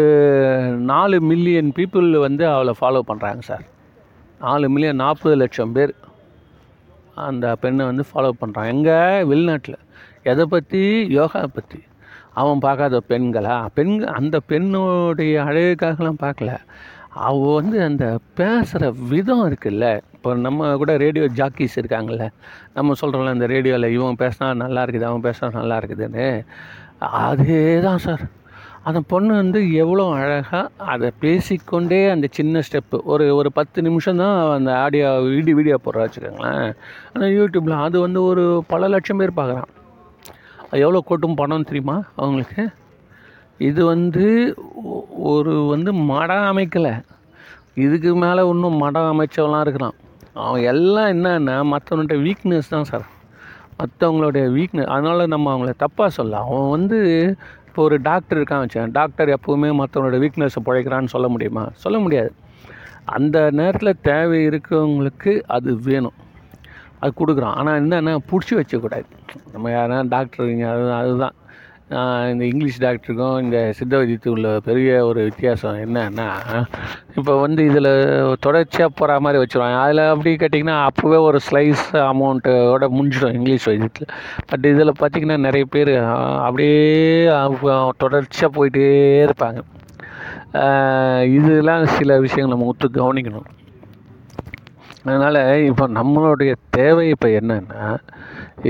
[0.91, 3.65] நாலு மில்லியன் பீப்புள் வந்து அவளை ஃபாலோ பண்ணுறாங்க சார்.
[4.41, 5.93] நாலு மில்லியன் நாற்பது லட்சம் பேர்.
[7.27, 8.97] அந்த பெண்ணை வந்து ஃபாலோ பண்ணுறான் எங்கே?
[9.31, 9.79] வெளிநாட்டில்.
[10.23, 11.79] எதை பற்றி யோகா பற்றி
[12.33, 13.67] அவன் பார்க்காத பெண்களா?
[13.73, 16.51] பெண் அந்த பெண்ணுடைய அழகுக்காகலாம் பார்க்கல.
[17.09, 20.01] அவ வந்து அந்த பேசுகிற விதம் இருக்குல்ல.
[20.13, 22.25] இப்போ நம்ம கூட ரேடியோ ஜாக்கீஸ் இருக்காங்கல்ல.
[22.73, 26.45] நம்ம சொல்கிறோம்ல அந்த ரேடியோவில் இவன் பேசினா நல்லா இருக்குது அவன் பேசினா நல்லா இருக்குதுன்னு.
[26.99, 28.23] அதே தான் சார்.
[28.87, 30.59] அந்த பொண்ணு வந்து எவ்வளோ அழகாக
[30.93, 36.03] அதை பேசிக்கொண்டே அந்த சின்ன ஸ்டெப்பு ஒரு ஒரு பத்து நிமிஷம் தான் அந்த ஆடியோ வீடியோ வீடியோ போடுறா
[36.05, 36.69] வச்சுக்கோங்களேன்.
[37.13, 39.69] ஆனால் யூடியூப்பில் அது வந்து ஒரு பல லட்சம் பேர் பார்க்குறான்.
[40.69, 42.63] அது எவ்வளோ கொட்டும் பணம் தெரியுமா அவங்களுக்கு?
[43.69, 44.25] இது வந்து
[45.33, 46.93] ஒரு வந்து மடம் அமைக்கலை.
[47.85, 49.97] இதுக்கு மேலே இன்னும் மடம் அமைச்சவெல்லாம் இருக்கிறான்.
[50.45, 53.07] அவன் எல்லாம் என்னன்னா மற்றவன்கிட்ட வீக்னஸ் தான் சார்
[53.81, 56.97] மற்றவங்களுடைய வீக்னஸ் அதனால் நம்ம அவங்கள தப்பாக சொல்ல அவன் வந்து
[57.69, 61.69] இப்போ ஒரு டாக்டர் இருக்கான் வச்சேன் டாக்டர் எப்போவுமே மற்றவனோட வீக்னஸை பிழைக்கிறான்னு சொல்ல முடியுமா?
[61.73, 62.31] சொல்ல முடியாது.
[63.05, 66.17] அந்த நேரத்தில் தேவை இருக்கிறவங்களுக்கு அது வேணும்.
[66.99, 67.55] அது கொடுக்குறோம்.
[67.55, 69.05] ஆனால் என்னென்னா பிடிச்சி வச்சக்கூடாது
[69.51, 71.35] நம்ம யாருன்னா டாக்டர் இங்கே அது அதுதான்.
[72.31, 76.27] இந்த இங்கிலீஷ் டாக்டருக்கும் இந்த சித்த வைத்தியத்துக்கு உள்ள பெரிய ஒரு வித்தியாசம் என்னன்னா
[77.19, 77.89] இப்போ வந்து இதில்
[78.45, 79.77] தொடர்ச்சியாக போகிற மாதிரி வச்சுருவாங்க.
[79.85, 84.11] அதில் அப்படி கேட்டிங்கன்னா அப்போவே ஒரு ஸ்லைஸ் அமௌண்ட்டோட முடிஞ்சிடும் இங்கிலீஷ் வைத்தியத்தில்
[84.51, 85.93] பட் இதில் பார்த்திங்கன்னா நிறைய பேர்
[86.47, 86.79] அப்படியே
[88.03, 88.87] தொடர்ச்சியாக போயிட்டே
[89.27, 89.61] இருப்பாங்க.
[91.37, 93.49] இதெல்லாம் சில விஷயங்கள் நம்ம ஒத்து கவனிக்கணும்.
[95.07, 97.83] அதனால் இப்போ நம்மளுடைய தேவை இப்போ என்னென்னா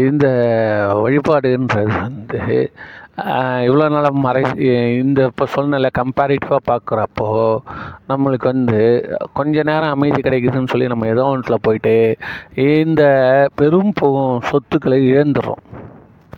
[0.07, 0.25] இந்த
[1.03, 2.41] வழிபாடுன்றது வந்து
[3.67, 4.41] இவ்வளோ நாளாக மறை
[4.99, 7.27] இந்த இப்போ சூழ்நிலை கம்பேரிட்டிவாக பார்க்குறப்போ
[8.07, 8.79] நம்மளுக்கு வந்து
[9.33, 11.95] கொஞ்ச நேரம் அமைதி கிடைக்குதுன்னு சொல்லி நம்ம ஏதோ ஒன்றில் போயிட்டு
[12.75, 13.03] இந்த
[13.55, 13.93] பெரும்
[14.51, 15.63] சொத்துக்களை இழந்துடுறோம்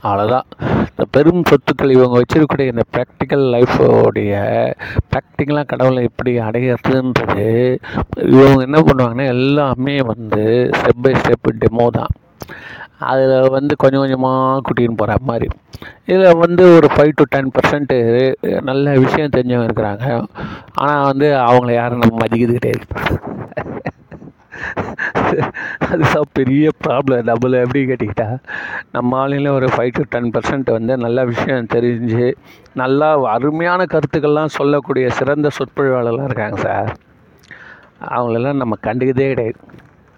[0.03, 0.47] அவ்வளோதான்
[0.85, 4.33] இந்த பெரும் சொத்துக்கள் இவங்க வச்சிருக்கக்கூடிய இந்த ப்ராக்டிக்கல் லைஃபோடைய
[5.11, 7.45] ப்ராக்டிக்கலாக கடவுளை எப்படி அடையிறதுன்றது
[8.31, 10.43] இவங்க என்ன பண்ணுவாங்கன்னா எல்லாமே வந்து
[10.77, 12.13] ஸ்டெப் பை ஸ்டெப் டெமோ தான்.
[13.09, 15.47] அதில் வந்து கொஞ்சம் கொஞ்சமாக கூட்டின்னு போகிற மாதிரி.
[16.11, 17.97] இதில் வந்து ஒரு ஃபைவ் டு டென் பர்சன்ட்டு
[18.69, 20.05] நல்ல விஷயம் தெரிஞ்சவங்க இருக்கிறாங்க.
[20.83, 22.85] ஆனால் வந்து அவங்கள யாரும் நம்ம மதிக்கிறது கிடையாது.
[25.89, 28.27] அதுதான் பெரிய ப்ராப்ளம் டபுள் எப்படி கேட்டிக்கிட்டா
[28.95, 32.27] நம்ம ஆளுங்கள ஒரு ஃபைவ் டு டென் பர்சன்ட் வந்து நல்ல விஷயம் தெரிஞ்சு
[32.81, 36.91] நல்லா அருமையான கருத்துக்கள்லாம் சொல்லக்கூடிய சிறந்த சொற்பொழிவாளர்லாம் இருக்காங்க சார்.
[38.15, 39.59] அவங்களெல்லாம் நம்ம கண்டுக்கதே கிடையாது.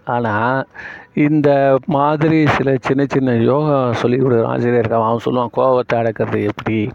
[0.06, 0.66] ஆனால்
[1.14, 6.92] இந்த மாதிரி சில சின்ன சின்ன யோகா சொல்லி கொடுக்குற ஆசிரியர் இருக்கான் அவன் சொல்லுவான் கோவத்தை அடக்கிறது எப்படி?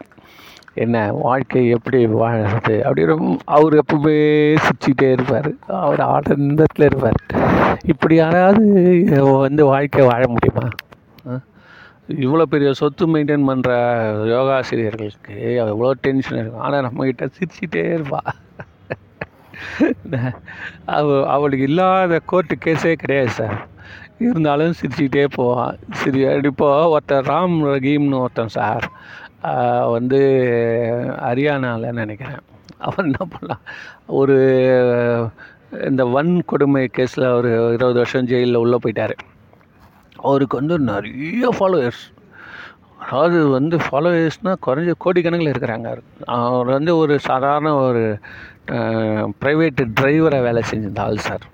[0.74, 2.82] என்ன வாழ்க்கை எப்படி வாழறது?
[2.82, 4.16] அப்படி ரொம்ப அவர் எப்பவுமே
[4.64, 5.50] சிரிச்சுக்கிட்டே இருப்பார்.
[5.66, 7.18] அவர் ஆனந்தத்தில் இருப்பார்.
[7.84, 8.64] இப்படி யாராவது
[9.24, 10.66] வந்து வாழ்க்கை வாழ முடியுமா?
[12.08, 13.72] இவ்வளோ பெரிய சொத்து மெயின்டைன் பண்ணுற
[14.34, 18.20] யோகாசிரியர்களுக்கு எவ்வளோ டென்ஷன் இருக்கும் ஆனால் நம்மக்கிட்ட சிரிச்சிட்டே இருப்பா.
[20.96, 23.56] அவ அவளுக்கு இல்லாத கோர்ட்டு கேஸே கிடையாது சார்
[24.18, 28.86] இருந்தாலும் சிரிச்சுக்கிட்டே போவான் சிரி இப்போது ஒருத்தர் ராம் ரஹீம்னு ஒருத்தன் சார்
[29.90, 30.20] வந்து
[31.26, 32.42] ஹரியானாவில் நினைக்கிறேன்.
[32.78, 33.62] அவன் என்ன பண்ணலாம்
[34.18, 34.36] ஒரு
[35.88, 39.16] இந்த வன் கொடுமை கேஸில் ஒரு இருபது வருஷம் ஜெயிலில் உள்ளே போயிட்டார்.
[40.20, 42.04] அவருக்கு வந்து நிறைய ஃபாலோவர்ஸ்
[43.08, 45.88] அதாவது வந்து ஃபாலோவர்ஸ்னால் குறைஞ்ச கோடிக்கணக்கில் இருக்கிறாங்க.
[46.36, 48.02] அவர் வந்து ஒரு சாதாரண ஒரு
[49.40, 51.44] ப்ரைவேட்டு டிரைவராக வேலை செஞ்சிருந்த ஆள் சார்.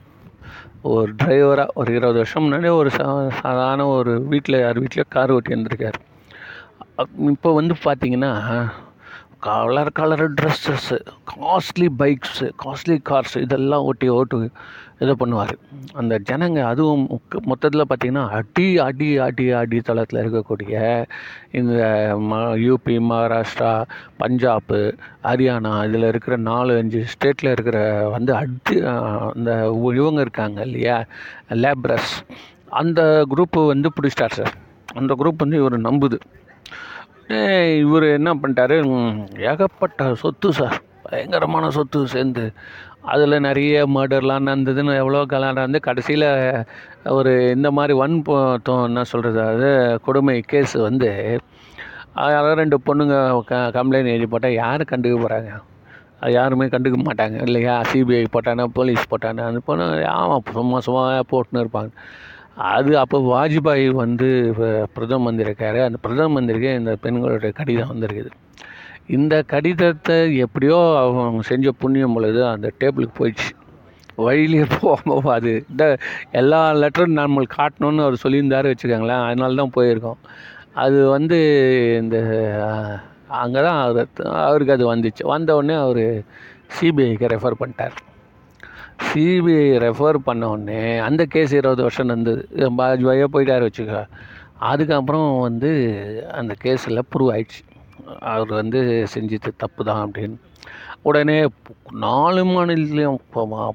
[0.95, 3.05] ஒரு டிரைவராக ஒரு இருபது வருஷம் முன்னாடி ஒரு சா
[3.43, 5.99] சாதாரண ஒரு வீட்டில் யார் வீட்லையோ கார் ஓட்டி வந்திருக்கார்.
[7.35, 8.33] இப்போ வந்து பார்த்தீங்கன்னா
[9.47, 10.99] colour colour dresses
[11.33, 14.39] costly bikes costly cars இதெல்லாம் ஓட்டி ஓட்டு
[15.03, 15.53] இதை பண்ணுவார்.
[16.01, 17.05] அந்த ஜனங்க அதுவும்
[17.51, 20.75] மொத்தத்தில் பார்த்திங்கன்னா அடி அடி அடி அடி தளத்தில் இருக்கக்கூடிய
[21.61, 21.75] இந்த
[22.31, 23.73] ம யூபி மகாராஷ்டிரா
[24.23, 24.81] பஞ்சாப்பு
[25.29, 27.79] ஹரியானா இதில் இருக்கிற நாலு அஞ்சு ஸ்டேட்டில் இருக்கிற
[28.15, 28.77] வந்து அடி
[29.35, 29.51] அந்த
[30.01, 30.99] இவங்க இருக்காங்க இல்லையா?
[31.65, 32.13] லேப்ரஸ்
[32.83, 33.01] அந்த
[33.33, 34.55] குரூப்பு வந்து பிடிச்சிட்டார் சார்.
[34.95, 36.19] அந்த குரூப் வந்து இவர் நம்புது.
[37.83, 38.77] இவர் என்ன பண்ணிட்டாரு?
[39.51, 40.77] ஏகப்பட்ட சொத்து சார்.
[41.07, 42.45] பயங்கரமான சொத்து சேர்ந்து
[43.05, 46.27] அதில் நிறைய மர்டர்லாம் நடந்ததுன்னு எவ்வளோ கல்யாணம் நடந்து கடைசியில்
[47.19, 48.17] ஒரு இந்த மாதிரி வன்
[48.89, 49.69] என்ன சொல்கிறது அது
[50.07, 51.11] கொடுமை கேஸ் வந்து
[52.25, 53.15] அதாவது ரெண்டு பொண்ணுங்க
[53.51, 55.53] க கம்ப்ளைண்ட் எழுதி போட்டால் யார் கண்டுக்க போகிறாங்க
[56.23, 57.75] அது யாருமே கண்டுக்க மாட்டாங்க இல்லையா?
[57.91, 59.87] சிபிஐ போட்டானா போலீஸ் போட்டானா அந்த பொண்ணு
[60.19, 61.91] ஆமாம் சும்மா சும்மா போட்டுன்னு இருப்பாங்க.
[62.73, 64.29] அது அப்போ வாஜ்பாய் வந்து
[64.97, 65.81] பிரதம மந்திரிக்காரு.
[65.89, 68.31] அந்த பிரதம மந்திரிக்கு இந்த பெண்களுடைய கடிதம் வந்திருக்குது.
[69.09, 73.51] இந்த கடிதத்தை எப்படியோ அவங்க செஞ்ச புண்ணியம் பொழுது அந்த டேபிளுக்கு போயிடுச்சு.
[74.25, 75.85] வழியிலே போகும்போது அது இந்த
[76.41, 79.25] எல்லா லெட்டரும் நம்மளுக்கு காட்டணும்னு அவர் சொல்லியிருந்தாரு வச்சுக்கோங்களேன்.
[79.29, 80.21] அதனால தான் போயிருக்கோம்.
[80.85, 81.39] அது வந்து
[82.03, 82.17] இந்த
[83.43, 84.09] அங்கே தான் அவர்
[84.47, 85.23] அவருக்கு அது வந்துச்சு.
[85.35, 86.05] வந்த உடனே அவர்
[86.77, 87.97] சிபிஐக்கு ரெஃபர் பண்ணிட்டார்.
[89.09, 92.43] சிபிஐ ரெஃபர் பண்ண உடனே அந்த கேஸ் இருபது வருஷம் நடந்தது.
[92.81, 94.03] பாஜ்பாயாக போயிட்டார் வச்சுக்கோ.
[94.73, 95.71] அதுக்கப்புறம் வந்து
[96.41, 97.63] அந்த கேஸில் ப்ரூவ் ஆயிடுச்சு.
[98.33, 98.81] அவர் வந்து
[99.15, 100.37] செஞ்சது தப்பு தான் அப்படின்னு.
[101.09, 101.39] உடனே
[102.05, 103.19] நாலு மாநிலத்துலேயும்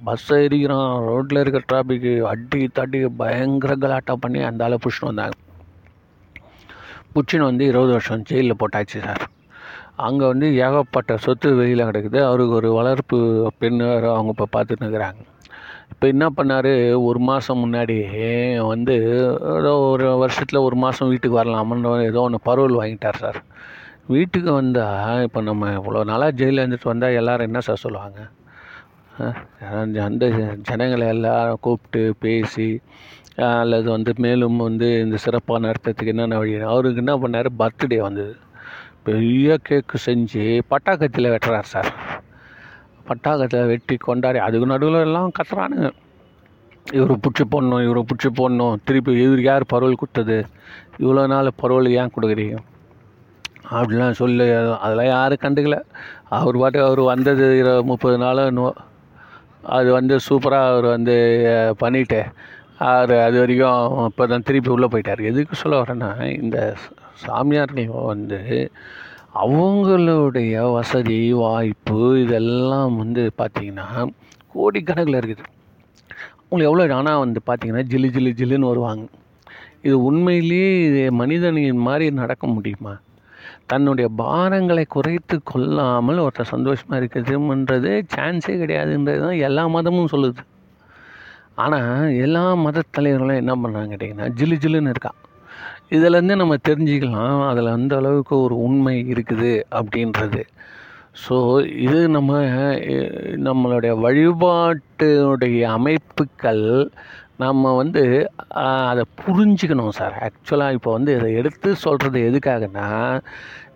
[0.08, 5.36] பஸ் எரிக்கிறான் ரோட்டில் இருக்க டிராஃபிக்கு அடி தட்டி பயங்கர கலாட்டா பண்ணி அந்த ஆளை புஷ்னு வந்தாங்க.
[7.15, 9.23] புச்சின்னு வந்து இருபது வருஷம் ஜெயிலில் போட்டாச்சு சார்
[10.08, 12.19] அங்கே வந்து ஏகப்பட்ட சொத்து வெளியில் கிடக்குது.
[12.29, 13.17] அவருக்கு ஒரு வளர்ப்பு
[13.62, 13.79] பெண்
[14.15, 15.21] அவங்க இப்போ பார்த்துட்டு இருக்கிறாங்க.
[15.93, 16.71] இப்போ என்ன பண்ணார்?
[17.08, 17.95] ஒரு மாதம் முன்னாடி
[18.71, 18.95] வந்து
[19.60, 23.39] ஏதோ ஒரு வருஷத்தில் ஒரு மாதம் வீட்டுக்கு வரலாமன்ற ஏதோ ஒன்று பரவல் வாங்கிட்டார் சார்
[24.13, 28.19] வீட்டுக்கு வந்தால் இப்போ நம்ம இவ்வளோ நாளாக ஜெயிலில் இருந்துட்டு வந்தால் எல்லோரும் என்ன சார் சொல்லுவாங்க?
[30.07, 30.27] அந்த
[30.67, 32.67] ஜனங்களை எல்லாரும் கூப்பிட்டு பேசி
[33.47, 36.53] அல்லது வந்து மேலும் வந்து இந்த சிறப்பாக நடத்துறதுக்கு என்னென்ன வழி?
[36.71, 37.49] அவருக்கு என்ன பண்ணார்?
[37.61, 38.33] பர்த்டே வந்தது.
[39.07, 41.91] பெரிய கேக்கு செஞ்சு பட்டாக்கத்தில் வெட்டுறார் சார்
[43.09, 45.89] பட்டாக்கத்தில் வெட்டி கொண்டாடி அதுக்கு நடுவில் எல்லாம் கத்துறானுங்க.
[46.97, 48.75] இவரை பிடிச்சி போடணும் இவரை பிடிச்சி போடணும்.
[48.87, 50.39] திருப்பி இவருக்கு யார் பரவல் கொடுத்தது?
[51.03, 52.57] இவ்வளோ நாள் பரவல் ஏன் கொடுக்குறீங்க?
[53.69, 54.45] அப்படிலாம் சொல்லி
[54.77, 55.77] அதெல்லாம் யாரும் கண்டுக்கல.
[56.38, 58.71] அவர் பாட்டு அவர் வந்தது இரு முப்பது நாளோ என்னவோ.
[59.71, 61.15] அது வந்து சூப்பராக அவர் வந்து
[61.53, 62.19] அஹ், பண்ணிட்டு
[62.88, 65.21] அவர் அது வரைக்கும் இப்போ தான் திருப்பி உள்ளே போயிட்டார்.
[65.32, 66.58] எதுக்கு சொல்ல வரேன்னா இந்த
[67.23, 68.39] சாமியார்களையும் வந்து
[69.43, 73.88] அவங்களுடைய வசதி வாய்ப்பு இதெல்லாம் வந்து பார்த்திங்கன்னா
[74.55, 75.43] கோடிக்கணக்கில் இருக்குது.
[76.41, 79.03] அவங்களுக்கு எவ்வளோ ஆனால் வந்து பார்த்திங்கன்னா ஜில்லு ஜில்லு ஜில்லுன்னு வருவாங்க.
[79.84, 82.93] இது உண்மையிலேயே இது மனிதனின் மாதிரி நடக்க முடியுமா?
[83.71, 90.43] தன்னுடைய பாரங்களை குறைத்து கொள்ளாமல் ஒருத்தர் சந்தோஷமாக இருக்கிறதுன்றது சான்ஸே கிடையாதுன்றது தான் எல்லா மதமும் சொல்லுது.
[91.63, 95.12] ஆனால் எல்லா மத தலைவர்களும் என்ன பண்ணுறாங்க கேட்டிங்கன்னா ஜிலு ஜிலுன்னு இருக்கா.
[95.95, 100.41] இதிலேருந்து நம்ம தெரிஞ்சுக்கலாம் அதில் அந்த அளவுக்கு ஒரு உண்மை இருக்குது அப்படின்றது.
[101.23, 101.36] ஸோ
[101.86, 102.41] இது நம்ம
[103.47, 106.65] நம்மளுடைய வழிபாட்டுடைய அமைப்புகள்
[107.39, 108.04] நம்ம வந்து
[108.89, 110.15] அதை புரிஞ்சுக்கணும் சார்.
[110.28, 112.88] ஆக்சுவலாக இப்போ வந்து இதை எடுத்து சொல்கிறது எதுக்காகன்னா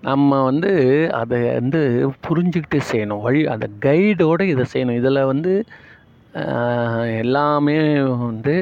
[0.10, 0.72] நம்ம வந்து
[1.22, 1.82] அதை வந்து
[2.28, 3.24] புரிஞ்சுக்கிட்டு செய்யணும்.
[3.28, 5.00] வழி அந்த கைடோடு இதை செய்யணும்.
[5.02, 5.54] இதில் வந்து
[7.24, 7.78] எல்லாமே
[8.28, 8.56] வந்து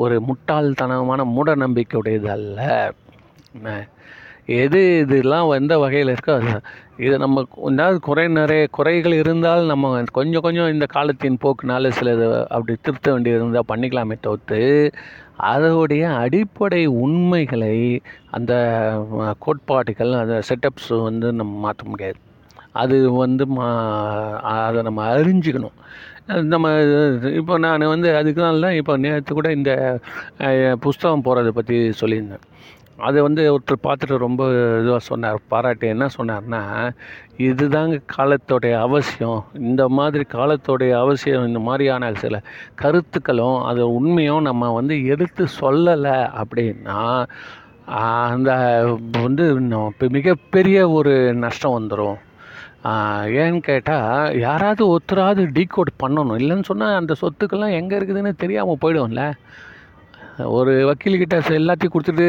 [0.00, 2.60] ஒரு முட்டாள்தனமான மூட நம்பிக்கையுடையது அல்ல.
[3.56, 3.70] என்ன?
[4.48, 6.50] எது இதெல்லாம் எந்த வகையில் இருக்கோ அது.
[7.04, 12.74] இது நம்ம ஏதாவது குறை நிறைய குறைகள் இருந்தால் நம்ம கொஞ்சம் கொஞ்சம் இந்த காலத்தின் போக்குனால சிலது அப்படி
[12.86, 14.60] திருத்த வேண்டியது இருந்தால் பண்ணிக்கலாமே தவிர்த்து
[15.52, 17.74] அதோடைய அடிப்படை உண்மைகளை
[18.36, 18.52] அந்த
[19.44, 22.18] கோட்பாடுகள் அந்த செட்டப்ஸ் வந்து நம்ம மாற்ற முடியாது.
[22.82, 23.66] அது வந்து மா
[24.54, 25.76] அதை நம்ம அறிஞ்சிக்கணும்.
[26.52, 26.66] நம்ம
[27.40, 29.72] இப்போ நான் வந்து அதுக்குனால தான் இப்போ நேற்று கூட இந்த
[30.86, 32.44] புஸ்தகம் போகிறத பற்றி சொல்லியிருந்தேன்.
[33.06, 34.42] அதை வந்து ஒருத்தர் பார்த்துட்டு ரொம்ப
[34.80, 36.62] இதுவாக சொன்னார் பாராட்டி என்ன சொன்னார்னா
[37.48, 39.40] இதுதாங்க காலத்தோடைய அவசியம்.
[39.68, 42.40] இந்த மாதிரி காலத்தோடைய அவசியம் இந்த மாதிரியான சில
[42.82, 47.00] கருத்துக்களும் அது உண்மையும் நம்ம வந்து எடுத்து சொல்லலை அப்படின்னா
[48.36, 48.50] அந்த
[49.24, 51.12] வந்து இன்னும் இப்போ மிகப்பெரிய ஒரு
[51.44, 52.16] நஷ்டம் வந்துடும்
[53.42, 56.38] ஏன்னு கேட்டால் யாராவது ஒருத்தராவது டீகோட் பண்ணணும்.
[56.40, 59.24] இல்லைன்னு சொன்னால் அந்த சொத்துக்கெல்லாம் எங்கே இருக்குதுன்னு தெரியாமல் போயிடும்ல.
[60.58, 62.26] ஒரு வக்கீல்கிட்ட எல்லாத்தையும் கொடுத்துட்டு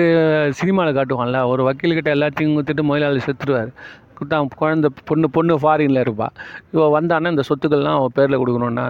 [0.59, 3.71] சினிமாவில் காட்டுவான்ல ஒரு வக்கீல்கிட்ட எல்லாத்தையும் கொடுத்துட்டு முதலாளி செத்துருவார்.
[4.17, 6.27] கொடுத்தா குழந்த பொண்ணு பொண்ணு ஃபாரினில் இருப்பா.
[6.73, 8.85] இவள் வந்தான்னா இந்த சொத்துக்கள்லாம் அவன் பேரில் கொடுக்கணுன்னா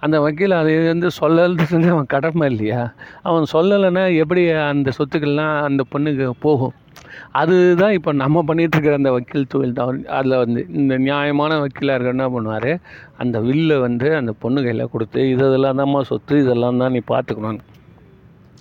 [0.00, 2.80] அந்த வக்கீல் அது வந்து சொல்லறது செஞ்சு அவன் கடமை இல்லையா?
[3.22, 6.74] அவன் சொல்லலைன்னா எப்படி அந்த சொத்துக்கள்லாம் அந்த பொண்ணுக்கு போகும்?
[7.40, 10.00] அதுதான் இப்போ நம்ம பண்ணிகிட்ருக்கிற இருக்கிற அந்த வக்கீல் தொழில் தான்.
[10.18, 12.72] அதில் வந்து இந்த நியாயமான வக்கீலாக இருக்க என்ன பண்ணுவார்?
[13.24, 17.64] அந்த வில்லை வந்து அந்த பொண்ணு கையில் கொடுத்து இது இதெல்லாம் தான்மா சொத்து இதெல்லாம் தான் நீ பார்த்துக்கணும்னு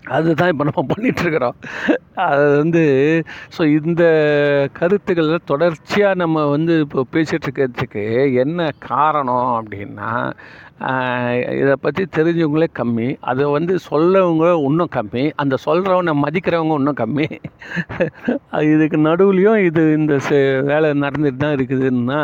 [0.04, 1.58] அதுதான் இப்போ நம்ம பண்ணிகிட்ருக்குறோம்
[2.28, 2.84] அது வந்து
[3.56, 4.04] ஸோ இந்த
[4.80, 8.04] கருத்துக்களில் தொடர்ச்சியாக நம்ம வந்து இப்போ பேசிகிட்ருக்கிறதுக்கு
[8.44, 10.12] என்ன காரணம் அப்படின்னா
[11.62, 13.08] இதை பற்றி தெரிஞ்சவங்களே கம்மி.
[13.32, 15.24] அதை வந்து சொல்லவங்க இன்னும் கம்மி.
[15.42, 17.28] அந்த சொல்கிறவனை மதிக்கிறவங்க இன்னும் கம்மி.
[18.74, 20.16] இதுக்கு நடுவுலையும் இது இந்த
[20.72, 22.22] வேலை நடந்துட்டு தான் இருக்குதுன்னா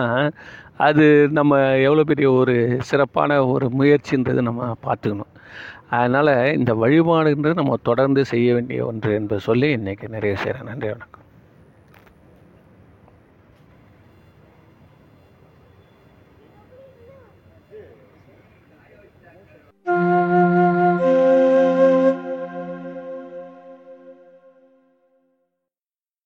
[0.88, 1.06] அது
[1.38, 1.54] நம்ம
[1.88, 2.56] எவ்வளோ பெரிய ஒரு
[2.90, 5.32] சிறப்பான ஒரு முயற்சின்றது நம்ம பார்த்துக்கணும்.
[5.90, 11.27] அதனால் இந்த வழிபாடுன்றது நம்ம தொடர்ந்து செய்ய வேண்டிய ஒன்று என்று சொல்லி இன்றைக்கி நிறைய செய்கிறேன் நன்றி வணக்கம்.